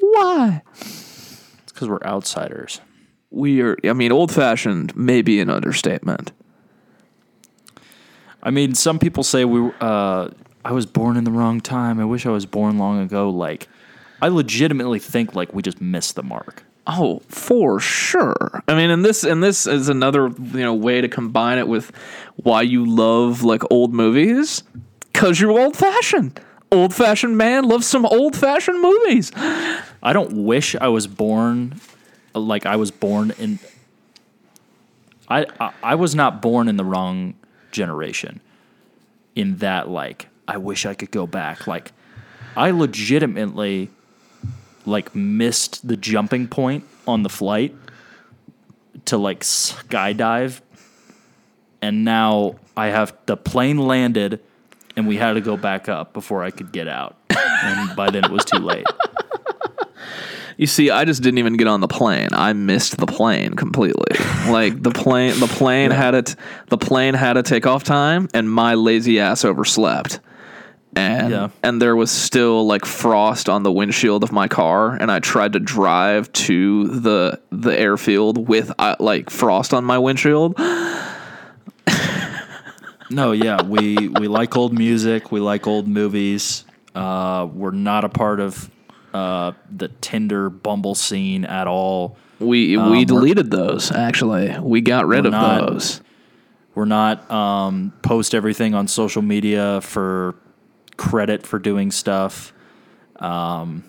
[0.00, 0.62] Why?
[1.78, 2.80] Because we're outsiders.
[3.30, 6.32] We are I mean old fashioned may be an understatement.
[8.42, 9.70] I mean, some people say we.
[9.80, 10.30] Uh,
[10.64, 12.00] I was born in the wrong time.
[12.00, 13.30] I wish I was born long ago.
[13.30, 13.68] Like,
[14.20, 16.64] I legitimately think like we just missed the mark.
[16.88, 18.64] Oh, for sure.
[18.66, 21.92] I mean, and this and this is another you know way to combine it with
[22.34, 24.64] why you love like old movies
[25.12, 26.40] because you're old fashioned.
[26.72, 29.30] Old fashioned man loves some old fashioned movies.
[30.02, 31.80] I don't wish I was born
[32.34, 33.58] like I was born in.
[35.28, 37.34] I, I I was not born in the wrong
[37.70, 38.40] generation.
[39.34, 41.68] In that, like, I wish I could go back.
[41.68, 41.92] Like,
[42.56, 43.90] I legitimately
[44.84, 47.74] like missed the jumping point on the flight
[49.04, 50.60] to like skydive,
[51.80, 54.40] and now I have the plane landed,
[54.96, 58.24] and we had to go back up before I could get out, and by then
[58.24, 58.86] it was too late.
[60.58, 62.28] You see, I just didn't even get on the plane.
[62.32, 64.18] I missed the plane completely.
[64.50, 66.34] like the plane, the plane had it.
[66.68, 70.18] The plane had a takeoff time, and my lazy ass overslept.
[70.96, 71.48] And Yeah.
[71.62, 75.52] and there was still like frost on the windshield of my car, and I tried
[75.52, 80.56] to drive to the the airfield with uh, like frost on my windshield.
[83.10, 85.32] No, yeah, we we like old music.
[85.32, 86.64] We like old movies.
[86.94, 88.68] Uh, we're not a part of
[89.14, 92.16] uh, the Tinder Bumble scene at all.
[92.38, 93.90] We Um, we deleted those.
[93.90, 96.00] Actually, we got rid of not- those.
[96.74, 100.36] We're not um, post everything on social media for
[100.96, 102.52] credit for doing stuff.
[103.16, 103.82] Um,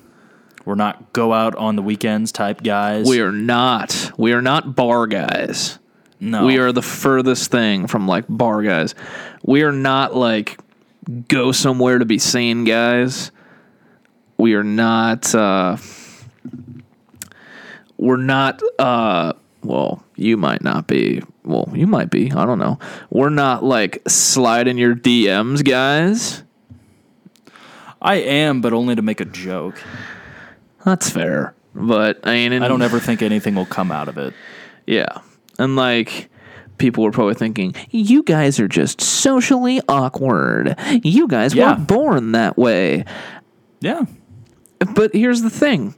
[0.66, 3.08] we're not go out on the weekends type guys.
[3.08, 4.12] We are not.
[4.18, 5.78] We are not bar guys.
[6.20, 6.46] no.
[6.46, 8.96] We are the furthest thing from like bar guys.
[9.44, 10.60] We are not like
[11.28, 13.32] go somewhere to be seen guys.
[14.40, 15.78] We are not uh
[17.98, 21.22] we're not uh well, you might not be.
[21.44, 22.32] Well, you might be.
[22.32, 22.80] I don't know.
[23.10, 26.44] We're not like sliding your DMs guys.
[28.02, 29.82] I am, but only to make a joke.
[30.86, 31.54] That's fair.
[31.76, 34.34] But I mean, I don't ever think anything will come out of it.
[34.88, 35.18] Yeah.
[35.58, 36.30] And like
[36.78, 40.78] people were probably thinking, you guys are just socially awkward.
[41.04, 41.74] You guys Yeah.
[41.74, 43.04] weren't born that way.
[43.82, 44.06] Yeah.
[45.00, 45.96] But here's the thing.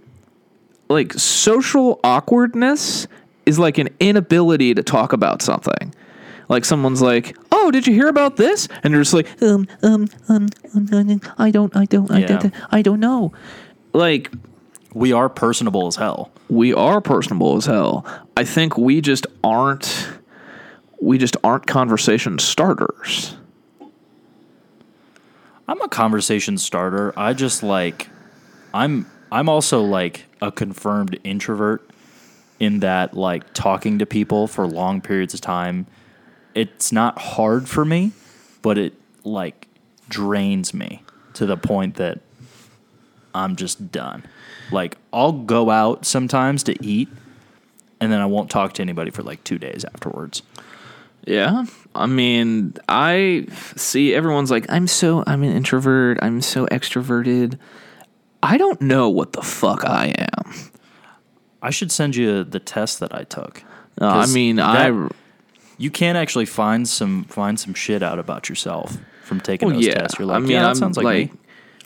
[0.87, 3.07] Like social awkwardness
[3.47, 5.95] is like an inability to talk about something.
[6.49, 10.07] Like someone's like, "Oh, did you hear about this?" And you're just like, "Um, um,
[10.29, 12.27] um, um, um, I don't, I don't, I Yeah.
[12.27, 13.33] don't, I don't know."
[13.91, 14.29] Like
[14.93, 16.29] We are personable as hell.
[16.47, 18.05] we are personable as hell.
[18.37, 20.09] I think we just aren't
[21.01, 23.35] we just aren't conversation starters.
[25.67, 27.13] I'm a conversation starter.
[27.17, 28.07] I just like
[28.73, 31.89] I'm I'm also like a confirmed introvert
[32.59, 35.87] in that like talking to people for long periods of time
[36.53, 38.11] it's not hard for me,
[38.61, 38.93] but it
[39.23, 39.67] like
[40.09, 41.03] drains me
[41.33, 42.19] to the point that
[43.33, 44.23] I'm just done.
[44.71, 47.09] Like I'll go out sometimes to eat
[47.99, 50.41] and then I won't talk to anybody for like 2 days afterwards.
[51.25, 51.65] Yeah.
[51.93, 53.45] I mean, I
[53.75, 56.17] see everyone's like, I'm so, I'm an introvert.
[56.21, 57.59] I'm so extroverted.
[58.43, 60.53] I don't know what the fuck I am.
[61.61, 63.63] I should send you the test that I took.
[63.99, 65.07] Uh, I mean, that- I,
[65.77, 69.85] you can actually find some find some shit out about yourself from taking well, those
[69.87, 69.93] yeah.
[69.95, 70.17] tests.
[70.19, 71.39] You're I like, mean, yeah, that I'm sounds like, like, me.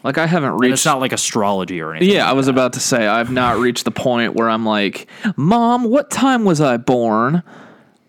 [0.04, 0.74] like I haven't And reached.
[0.74, 2.16] it's not like astrology or anything.
[2.16, 2.54] yeah, I was that.
[2.54, 6.62] about to say I've not reached the point where I'm like, Mom, what time was
[6.62, 7.44] I born?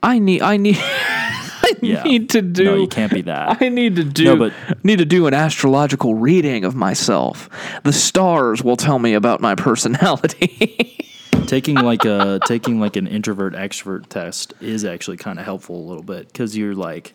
[0.03, 0.77] I need, I need,
[1.67, 2.03] I Yeah.
[2.05, 2.65] need to do.
[2.65, 3.59] No, you can't be that.
[3.61, 7.49] I need to do No, but- need to do an astrological reading of myself.
[7.83, 10.93] The stars will tell me about my personality.
[11.47, 15.87] taking like a taking like an introvert extrovert test is actually kind of helpful a
[15.89, 17.13] little bit because you're like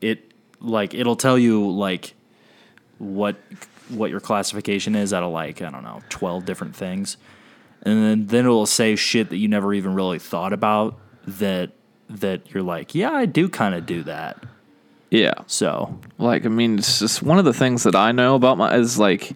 [0.00, 2.14] it like it'll tell you like
[2.98, 3.36] what
[3.90, 7.16] what your classification is out of like I don't know twelve different things,
[7.82, 11.72] and then then it'll say shit that you never even really thought about that
[12.08, 14.42] that you're like yeah I do kind of do that
[15.10, 15.34] yeah.
[15.46, 18.74] so Like I mean, it's just one of the things that I know about my
[18.74, 19.32] is like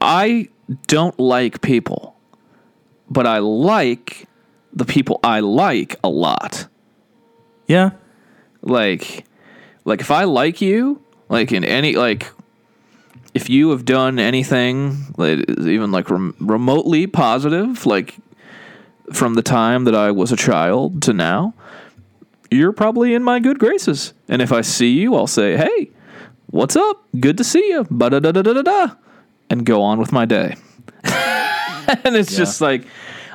[0.00, 0.48] I
[0.88, 2.16] don't like people,
[3.08, 4.26] but I like
[4.72, 6.66] the people I like a lot.
[7.66, 7.90] yeah
[8.62, 9.24] like
[9.84, 12.30] like if i like you like in any like
[13.32, 18.16] if you have done anything like even like rem- remotely positive like
[19.12, 21.54] from the time that i was a child to now
[22.50, 24.12] you're probably in my good graces.
[24.28, 25.90] And if i see you i'll say hey
[26.50, 27.04] what's up?
[27.18, 27.84] Good to see you.
[27.84, 28.94] Da da da da da da
[29.48, 30.56] and go on with my day.
[32.04, 32.86] And it's just like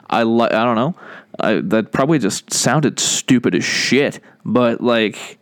[0.09, 0.95] i like i don't know.
[1.39, 4.22] I, that probably just sounded stupid as shit.
[4.45, 5.38] But like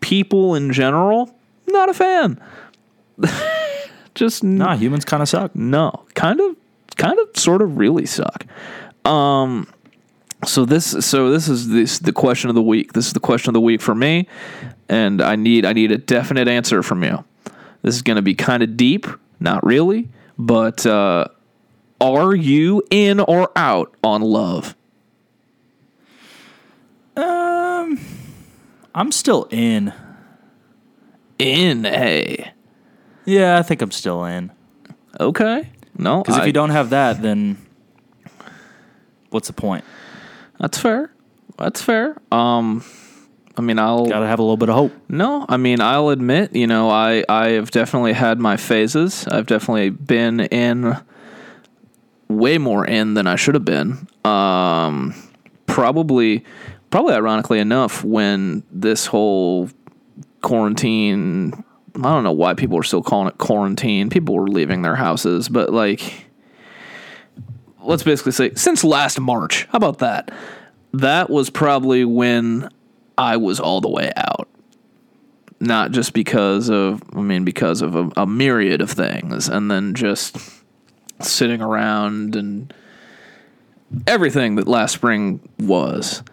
[0.00, 1.32] people in general
[1.68, 2.40] not a fan.
[4.14, 5.54] Just nah humans kind of suck.
[5.54, 6.56] no kind of
[6.96, 8.44] kind of sort of really suck.
[9.04, 9.66] Um
[10.44, 12.92] so this so this is this the question of the week.
[12.92, 14.26] This is the question of the week for me
[14.88, 17.24] and i need i need a definite answer from you.
[17.82, 19.06] This is going to be kind of deep
[19.40, 21.26] not really but uh
[22.00, 24.74] are you in or out on love?
[27.16, 28.00] Um,
[28.92, 29.92] I'm still in.
[31.38, 32.52] In a.
[33.24, 34.50] yeah I think I'm still in.
[35.20, 35.70] Okay.
[35.96, 37.58] No because if you don't have that then
[39.30, 39.84] what's the point
[40.62, 41.12] that's fair
[41.58, 42.82] that's fair um
[43.58, 44.92] i mean i'll Got to have a little bit of hope.
[45.10, 49.26] No, I mean I'll admit, you know, I I have definitely had my phases.
[49.28, 50.96] I've definitely been in
[52.32, 54.06] way more in than I should have been.
[54.24, 55.14] Um,
[55.66, 56.44] probably,
[56.90, 59.68] probably ironically enough, when this whole
[60.40, 61.64] quarantine,
[61.96, 64.10] I don't know why people are still calling it quarantine.
[64.10, 66.26] People were leaving their houses, but like,
[67.82, 69.66] let's basically say since last March.
[69.70, 70.30] How about that?
[70.92, 72.68] That was probably when
[73.16, 74.48] I was all the way out.
[75.60, 79.94] Not just because of, I mean, because of a, a myriad of things, and then
[79.94, 80.36] just
[81.20, 82.74] sitting around and
[84.06, 86.24] everything that last spring was.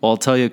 [0.00, 0.50] Well, I'll tell you,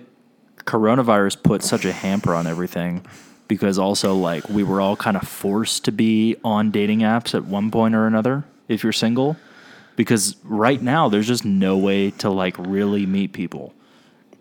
[0.57, 3.05] coronavirus put such a hamper on everything
[3.47, 7.45] because also like we were all kind of forced to be on dating apps at
[7.45, 9.37] one point or another if you're single
[9.97, 13.73] because right now there's just no way to like really meet people.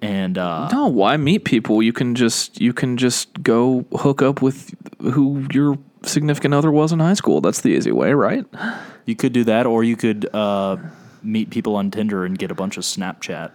[0.00, 1.82] And uh No, why meet people?
[1.82, 6.92] You can just you can just go hook up with who your significant other was
[6.92, 7.40] in high school.
[7.40, 8.44] That's the easy way, right?
[9.06, 10.76] you could do that or you could uh
[11.22, 13.50] meet people on Tinder and get a bunch of Snapchat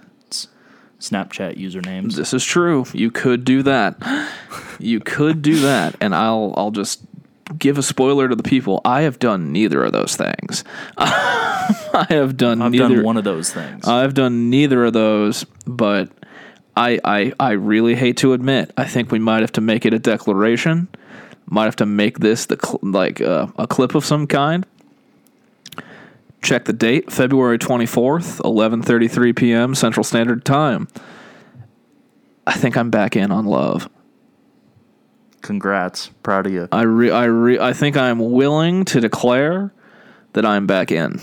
[0.99, 2.15] Snapchat usernames.
[2.15, 2.85] This is true.
[2.93, 3.97] You could do that.
[4.79, 7.01] You could do that, and I'll I'll just
[7.57, 8.81] give a spoiler to the people.
[8.85, 10.63] I have done neither of those things.
[10.97, 13.87] I have done I've neither done one of those things.
[13.87, 16.09] I've done neither of those, but
[16.75, 19.93] I, I I really hate to admit, I think we might have to make it
[19.93, 20.87] a declaration.
[21.47, 24.65] Might have to make this the cl- like uh, a clip of some kind.
[26.41, 29.75] Check the date, February twenty fourth, eleven thirty three p.m.
[29.75, 30.87] Central Standard Time.
[32.47, 33.89] I think I'm back in on love.
[35.41, 36.09] Congrats.
[36.23, 36.67] Proud of you.
[36.71, 39.73] I re- I re- I think I'm willing to declare
[40.33, 41.19] that I'm back in.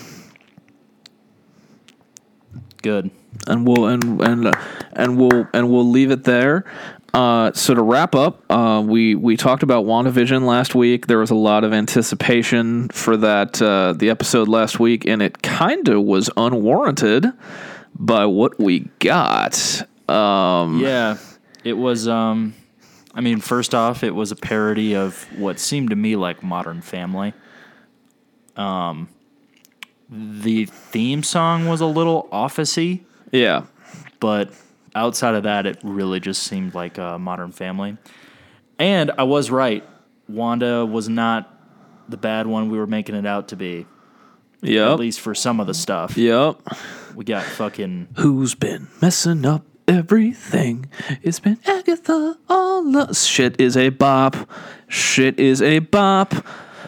[2.82, 3.10] Good.
[3.46, 4.52] and we'll and and uh,
[4.92, 6.64] and we'll and we'll leave it there.
[7.14, 11.06] Uh, so to wrap up, uh, we we talked about WandaVision last week.
[11.06, 15.42] There was a lot of anticipation for that uh, the episode last week, and it
[15.42, 17.26] kind of was unwarranted
[17.94, 19.82] by what we got.
[20.08, 21.16] Um, Yeah,
[21.64, 22.06] it was.
[22.06, 22.54] Um,
[23.18, 26.80] I mean, first off, it was a parody of what seemed to me like Modern
[26.80, 27.34] Family.
[28.56, 29.08] Um,
[30.08, 33.00] the theme song was a little officey,
[33.32, 33.64] yeah,
[34.20, 34.52] but
[34.94, 37.96] outside of that, it really just seemed like a Modern Family.
[38.78, 39.84] And I was right.
[40.28, 41.52] Wanda was not
[42.08, 43.86] the bad one we were making it out to be.
[44.60, 44.92] Yeah.
[44.92, 46.16] At least for some of the stuff.
[46.16, 46.60] yep.
[47.16, 50.86] We got fucking Who's been messing up everything?
[51.22, 52.38] It's been Agatha.
[52.48, 54.36] All the shit is a bop.
[54.86, 56.34] Shit is a bop.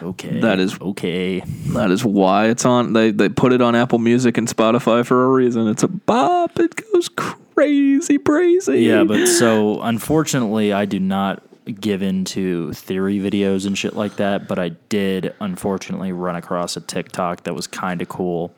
[0.01, 0.39] okay.
[0.39, 1.41] That is okay.
[1.73, 2.93] That is why it's on.
[2.93, 5.67] They they put it on Apple Music and Spotify for a reason.
[5.67, 6.59] It's a bop.
[6.59, 8.81] It goes crazy, crazy.
[8.81, 11.43] Yeah, but so unfortunately, I do not
[11.79, 14.47] give into theory videos and shit like that.
[14.47, 18.53] But I did unfortunately run across a TikTok that was kind of cool,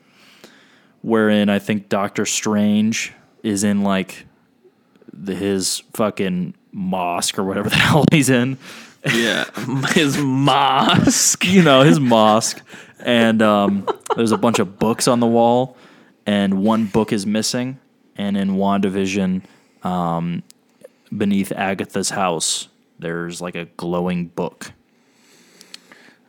[1.02, 4.26] wherein I think Doctor Strange is in like
[5.16, 8.58] the his fucking mosque or whatever the hell he's in.
[9.12, 9.44] yeah,
[9.92, 11.44] his mosque.
[11.44, 12.60] you know, his mosque.
[13.00, 13.86] And um,
[14.16, 15.76] there's a bunch of books on the wall,
[16.24, 17.78] and one book is missing.
[18.16, 19.42] And in WandaVision,
[19.82, 20.42] um,
[21.14, 24.72] beneath Agatha's house, there's like a glowing book.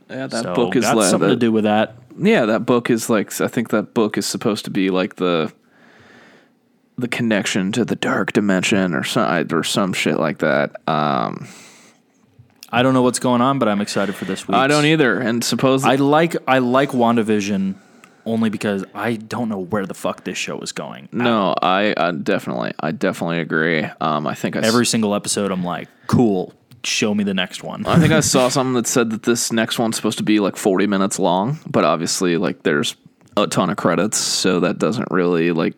[0.09, 1.95] Yeah, that so book is got like something to do with that.
[2.17, 3.39] Yeah, that book is like.
[3.39, 5.53] I think that book is supposed to be like the
[6.97, 10.75] the connection to the dark dimension or some or some shit like that.
[10.87, 11.47] Um,
[12.71, 14.55] I don't know what's going on, but I'm excited for this week.
[14.55, 15.19] I don't either.
[15.19, 17.75] And suppose I like I like WandaVision
[18.25, 21.07] only because I don't know where the fuck this show is going.
[21.11, 23.83] no, I, I definitely, I definitely agree.
[24.01, 26.51] Um, I think I s- Every single episode, I'm like, cool.
[26.83, 27.85] Show me the next one.
[27.85, 30.55] I think I saw something that said that this next one's supposed to be like
[30.55, 32.95] 40 minutes long, but obviously, like, there's
[33.37, 35.75] a ton of credits, so that doesn't really like.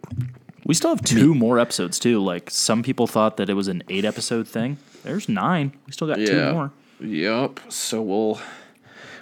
[0.68, 2.22] We still have two more episodes too.
[2.22, 4.78] Like some people thought that it was an eight episode thing.
[5.04, 5.72] There's nine.
[5.86, 6.72] We still got two more.
[7.00, 7.62] Yep.
[7.70, 8.42] So we'll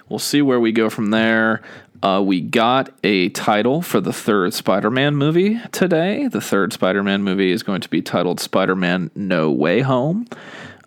[0.08, 1.62] we'll see where we go from there.
[2.02, 6.26] Uh, we got a title for the third Spider-Man movie today.
[6.26, 10.26] The third Spider-Man movie is going to be titled Spider-Man: No Way Home.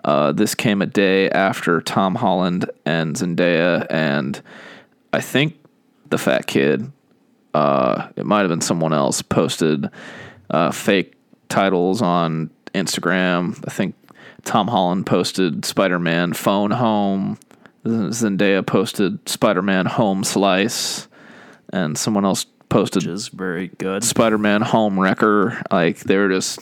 [0.03, 4.41] Uh, this came a day after Tom Holland and Zendaya, and
[5.13, 5.55] I think
[6.09, 6.91] the fat kid.
[7.53, 9.89] Uh, it might have been someone else posted
[10.49, 11.13] uh, fake
[11.49, 13.61] titles on Instagram.
[13.67, 13.95] I think
[14.45, 17.37] Tom Holland posted Spider Man Phone Home.
[17.85, 21.07] Zendaya posted Spider Man Home Slice.
[21.71, 24.03] And someone else posted Which is very good.
[24.03, 25.61] Spider Man Home Wrecker.
[25.71, 26.59] Like they were just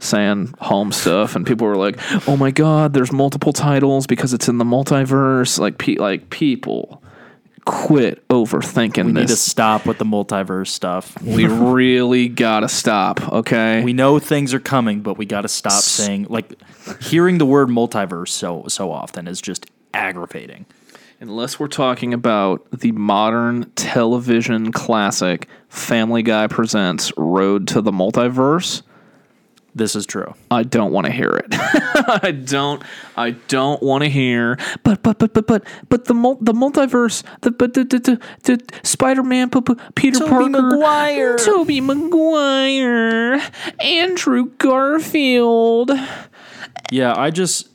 [0.00, 1.98] saying home stuff, and people were like,
[2.28, 7.02] "Oh my god, there's multiple titles because it's in the multiverse." Like, pe- like people,
[7.64, 9.04] quit overthinking this.
[9.04, 11.20] We need to stop with the multiverse stuff.
[11.22, 13.32] we really gotta stop.
[13.32, 13.82] Okay.
[13.82, 16.52] We know things are coming, but we got to stop saying like
[17.00, 20.66] hearing the word multiverse so so often is just aggravating.
[21.20, 28.82] Unless we're talking about the modern television classic Family Guy presents Road to the Multiverse,
[29.76, 30.34] This is true.
[30.52, 31.46] I don't want to hear it.
[31.52, 32.80] I don't.
[33.16, 34.56] I don't want to hear.
[34.84, 37.24] But but but but but but the mul- the multiverse.
[37.40, 39.50] The but the the, the, the Spider Man.
[39.50, 40.48] Peter Tobey Parker.
[40.48, 41.36] Maguire.
[41.38, 43.42] Tobey Maguire.
[43.80, 45.90] Andrew Garfield.
[46.92, 47.68] Yeah, I just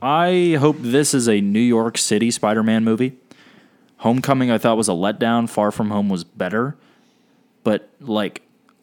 [0.00, 3.16] I hope this is a New York City Spider-Man movie.
[3.98, 5.48] Homecoming I thought was a letdown.
[5.48, 6.76] Far From Home was better.
[7.62, 8.42] But like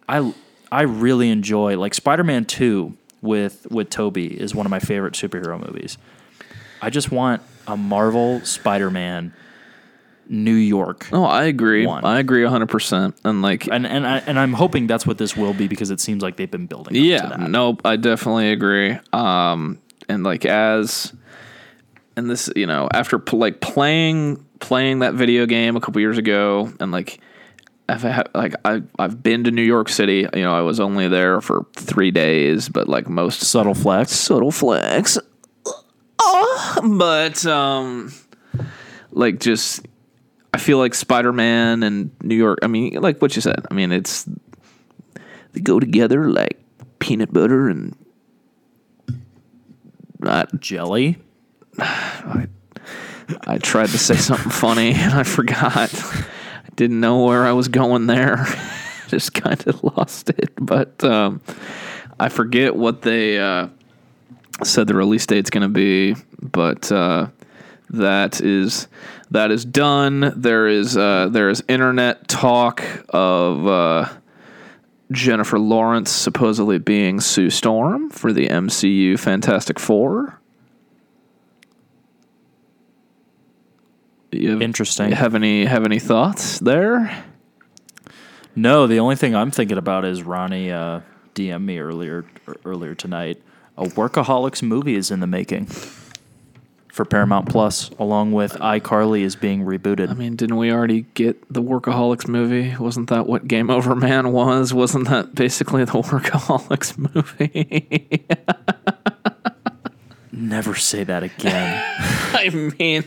[0.10, 0.34] I
[0.72, 5.60] I really enjoy like Spider-Man 2 with with Tobey is one of my favorite superhero
[5.60, 5.98] movies.
[6.81, 9.34] I just want a Marvel Spider-Man
[10.27, 11.07] New York.
[11.11, 11.85] Oh, I agree.
[11.85, 12.06] One.
[12.06, 13.15] I agree hundred percent.
[13.23, 15.99] And like, And and I, and I'm hoping that's what this will be because it
[15.99, 17.39] seems like they've been building up to yeah, that.
[17.49, 17.81] nope.
[17.84, 18.98] I definitely agree.
[19.11, 21.14] Um, and like as,
[22.15, 26.72] and this, you know, after like playing playing that video game a couple years ago,
[26.80, 27.19] and like.
[27.92, 30.26] I've had, like I I've been to New York City.
[30.34, 34.12] You know, I was only there for three days, but like most Subtle flex.
[34.12, 35.18] subtle flex.
[36.20, 38.14] Oh, but um,
[39.12, 39.86] like just
[40.54, 42.60] I feel like Spider Man and New York.
[42.64, 43.66] I mean, like what you said.
[43.70, 44.26] I mean, it's
[45.52, 46.60] they go together like
[47.00, 47.96] peanut butter and
[50.20, 51.18] not Jelly.
[51.78, 52.48] I,
[53.48, 55.92] I tried to say something funny and I forgot.
[56.76, 58.45] Didn't know where I was going there.
[59.07, 60.52] Just kind of lost it.
[60.56, 61.41] But um,
[62.19, 63.68] I forget what they uh,
[64.64, 66.15] said the release date's going to be.
[66.41, 67.27] But uh,
[67.91, 68.88] that is
[69.31, 70.34] that is done.
[70.35, 74.10] There is uh, there is internet talk of uh,
[75.11, 80.41] Jennifer Lawrence supposedly being Sue Storm for the MCU Fantastic Four.
[84.32, 85.12] You have, Interesting.
[85.12, 87.24] have any have any thoughts there?
[88.56, 91.02] No, the only thing I'm thinking about is Ronnie uh,
[91.36, 93.41] DM me earlier er, earlier tonight.
[93.78, 95.68] A Workaholics movie is in the making
[96.91, 100.10] for Paramount Plus, along with iCarly is being rebooted.
[100.10, 102.76] I mean, didn't we already get the Workaholics movie?
[102.78, 104.74] Wasn't that what Game Over Man was?
[104.74, 108.26] Wasn't that basically the Workaholics movie?
[110.34, 111.82] Never say that again.
[112.34, 113.06] I mean,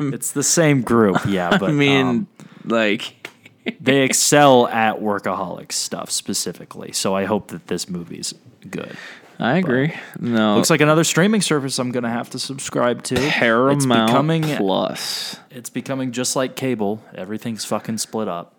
[0.00, 2.26] it's the same group, yeah, but I mean, um,
[2.64, 3.28] like,
[3.80, 6.92] they excel at Workaholics stuff specifically.
[6.92, 8.34] So I hope that this movie's
[8.70, 8.96] good.
[9.38, 9.92] I agree.
[10.18, 13.16] No, Looks like another streaming service I'm going to have to subscribe to.
[13.16, 15.38] Paramount It's becoming Plus.
[15.50, 17.02] it's becoming just like cable.
[17.14, 18.54] Everything's fucking split up.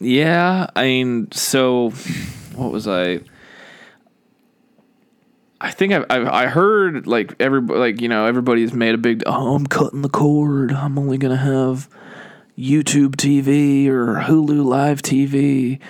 [0.00, 1.90] Yeah, I mean, so
[2.56, 3.20] what was I?
[5.66, 9.24] I think I I, I heard like every like you know everybody's made a big
[9.26, 11.88] oh I'm cutting the cord I'm only gonna have
[12.56, 15.80] YouTube TV or Hulu Live TV.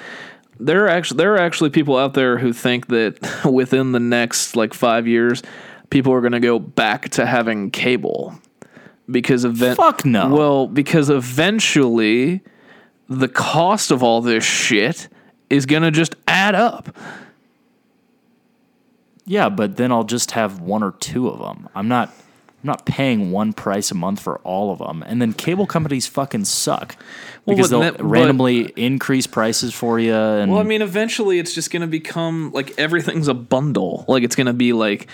[0.58, 4.56] There are actually there are actually people out there who think that within the next
[4.56, 5.42] like five years,
[5.90, 8.34] people are gonna go back to having cable
[9.10, 10.30] because event Fuck no.
[10.30, 12.40] Well, because eventually
[13.10, 15.08] the cost of all this shit
[15.50, 16.96] is gonna just add up.
[19.26, 21.68] Yeah, but then I'll just have one or two of them.
[21.74, 22.08] I'm not
[22.62, 25.02] I'm not paying one price a month for all of them.
[25.06, 26.96] And then cable companies fucking suck
[27.44, 30.14] Well, because but they'll that- but- randomly increase prices for you.
[30.14, 34.04] And Well, I mean, eventually it's just gonna become like everything's a bundle.
[34.08, 35.06] Like it's gonna be like,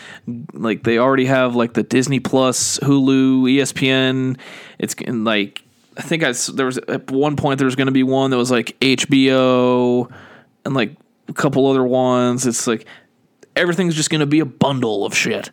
[0.52, 4.36] like they already have like the Disney Plus, Hulu, ESPN.
[4.78, 5.62] It's like
[5.96, 8.50] I think I there was at one point there was gonna be one that was
[8.50, 10.10] like HBO
[10.64, 10.96] and like
[11.28, 12.46] a couple other ones.
[12.46, 12.86] It's like
[13.56, 15.50] everything's just gonna be a bundle of shit.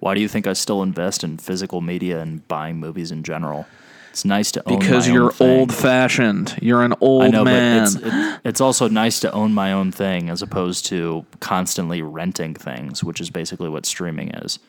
[0.00, 3.66] why do you think I still invest in physical media and buying movies in general?
[4.10, 5.58] It's nice to own Because my own Because you're thing.
[5.60, 6.56] old fashioned.
[6.62, 7.82] You're an old I know, man.
[7.82, 12.00] but it's, it, it's also nice to own my own thing as opposed to constantly
[12.00, 14.60] renting things, which is basically what streaming is.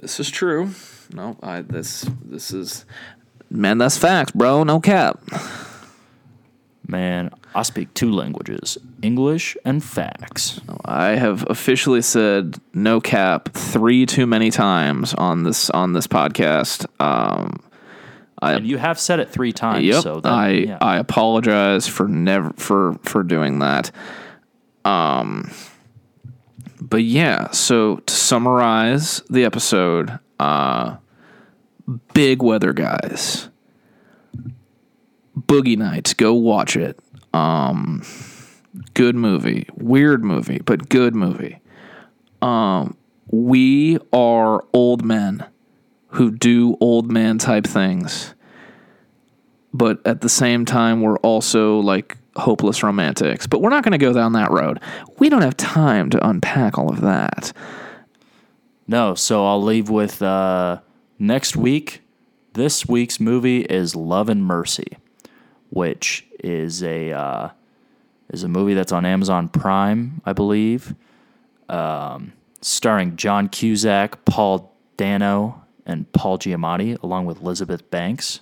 [0.00, 0.70] This is true.
[1.12, 2.84] No, I this this is
[3.50, 3.76] man.
[3.78, 4.62] That's facts, bro.
[4.62, 5.20] No cap.
[6.86, 10.60] Man, I speak two languages English and facts.
[10.84, 16.86] I have officially said no cap three too many times on this on this podcast.
[17.00, 17.58] Um,
[18.40, 19.84] And you have said it three times.
[19.84, 20.78] yep, So that, I yeah.
[20.80, 23.90] I apologize for never for for doing that.
[24.84, 25.50] Um,
[26.80, 27.50] but yeah.
[27.50, 30.98] So to summarize the episode, uh,
[32.14, 33.48] big weather guys.
[35.36, 37.00] Boogie Nights, go watch it.
[37.34, 38.02] Um,
[38.94, 41.60] good movie, weird movie, but good movie.
[42.42, 42.96] Um,
[43.30, 45.44] we are old men
[46.08, 48.34] who do old man type things,
[49.72, 53.46] but at the same time, we're also like hopeless romantics.
[53.46, 54.80] But we're not going to go down that road.
[55.18, 57.52] We don't have time to unpack all of that.
[58.86, 60.80] No, so I'll leave with uh,
[61.18, 62.02] next week.
[62.54, 64.96] This week's movie is Love and Mercy,
[65.68, 67.50] which is a uh,
[68.30, 70.94] is a movie that's on Amazon Prime, I believe,
[71.68, 78.40] um, starring John Cusack, Paul Dano, and Paul Giamatti, along with Elizabeth Banks.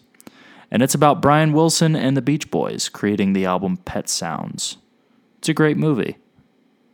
[0.71, 4.79] And it's about Brian Wilson and the Beach Boys creating the album Pet Sounds.
[5.39, 6.17] It's a great movie.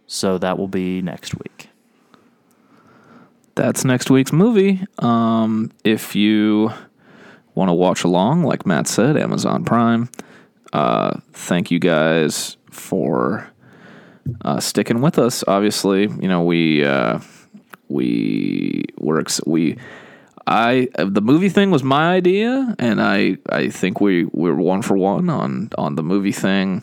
[0.07, 1.69] So that will be next week.
[3.55, 4.85] that's next week's movie.
[4.99, 6.71] Um, if you
[7.55, 10.11] want to watch along, like Matt said, Amazon Prime.
[10.73, 13.51] Uh, thank you guys for
[14.45, 15.45] uh, sticking with us.
[15.47, 17.19] Obviously, you know we uh,
[17.89, 18.85] we
[19.19, 19.79] ex- we.
[20.47, 24.97] I the movie thing was my idea, and I I think we we're one for
[24.97, 26.83] one on on the movie thing.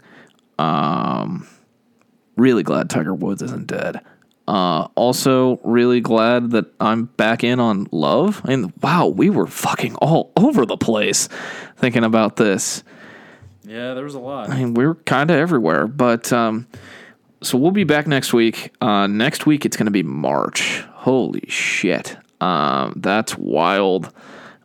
[0.57, 1.48] Um,
[2.38, 4.02] really glad Tiger Woods isn't dead.
[4.48, 8.44] Uh, also, really glad that I'm back in on love.
[8.45, 11.30] Mean, wow, we were fucking all over the place
[11.78, 12.84] thinking about this.
[13.70, 14.50] Yeah, there was a lot.
[14.50, 16.66] I mean, we're kind of everywhere, but um,
[17.44, 18.74] so we'll be back next week.
[18.82, 20.82] Uh, next week it's going to be March.
[20.91, 24.12] Holy shit, um, that's wild.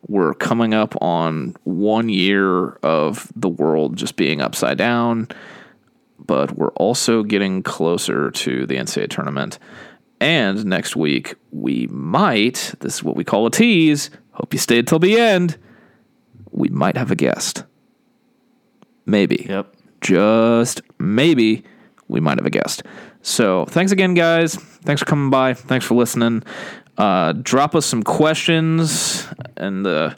[0.09, 5.29] We're coming up on one year of the world just being upside down,
[6.19, 9.59] but we're also getting closer to the NCAA tournament.
[10.19, 12.73] And next week we might.
[12.81, 14.09] This is what we call a tease.
[14.33, 15.59] Hope you stayed till the end.
[16.53, 17.65] We might have a guest.
[19.07, 19.75] Maybe Yep.
[20.01, 21.65] just maybe
[22.09, 22.83] we might have a guest.
[23.23, 24.55] So thanks again, guys.
[24.55, 25.55] Thanks for coming by.
[25.55, 26.43] Thanks for listening.
[26.99, 29.27] Uh, drop us some questions
[29.57, 30.17] and the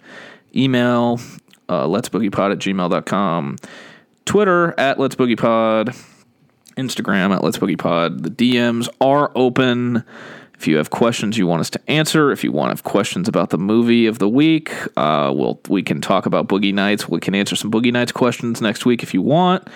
[0.54, 1.20] email
[1.68, 3.56] uh, let's boogiepod at gmail.com.
[4.24, 5.96] Twitter at let's boogiepod.
[6.76, 8.22] Instagram at let's boogiepod.
[8.22, 10.04] The DMs are open.
[10.58, 13.28] If you have questions you want us to answer, if you want to have questions
[13.28, 17.08] about the movie of the week, uh, we'll we can talk about Boogie Nights.
[17.08, 19.68] We can answer some Boogie Nights questions next week if you want.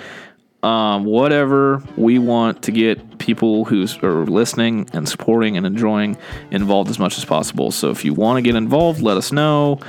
[0.62, 6.18] Um, whatever we want to get people who are listening and supporting and enjoying
[6.50, 7.70] involved as much as possible.
[7.70, 9.80] So if you want to get involved, let us know.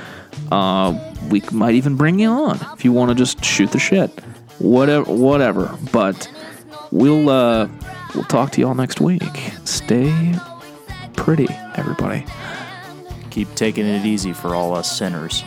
[0.50, 0.98] Uh,
[1.28, 4.10] we might even bring you on if you want to just shoot the shit.
[4.60, 5.76] Whatever, whatever.
[5.92, 6.30] But
[6.90, 7.68] we'll uh,
[8.14, 9.52] we'll talk to y'all next week.
[9.64, 10.34] Stay
[11.16, 12.24] pretty, everybody.
[13.30, 15.42] Keep taking it easy for all us sinners.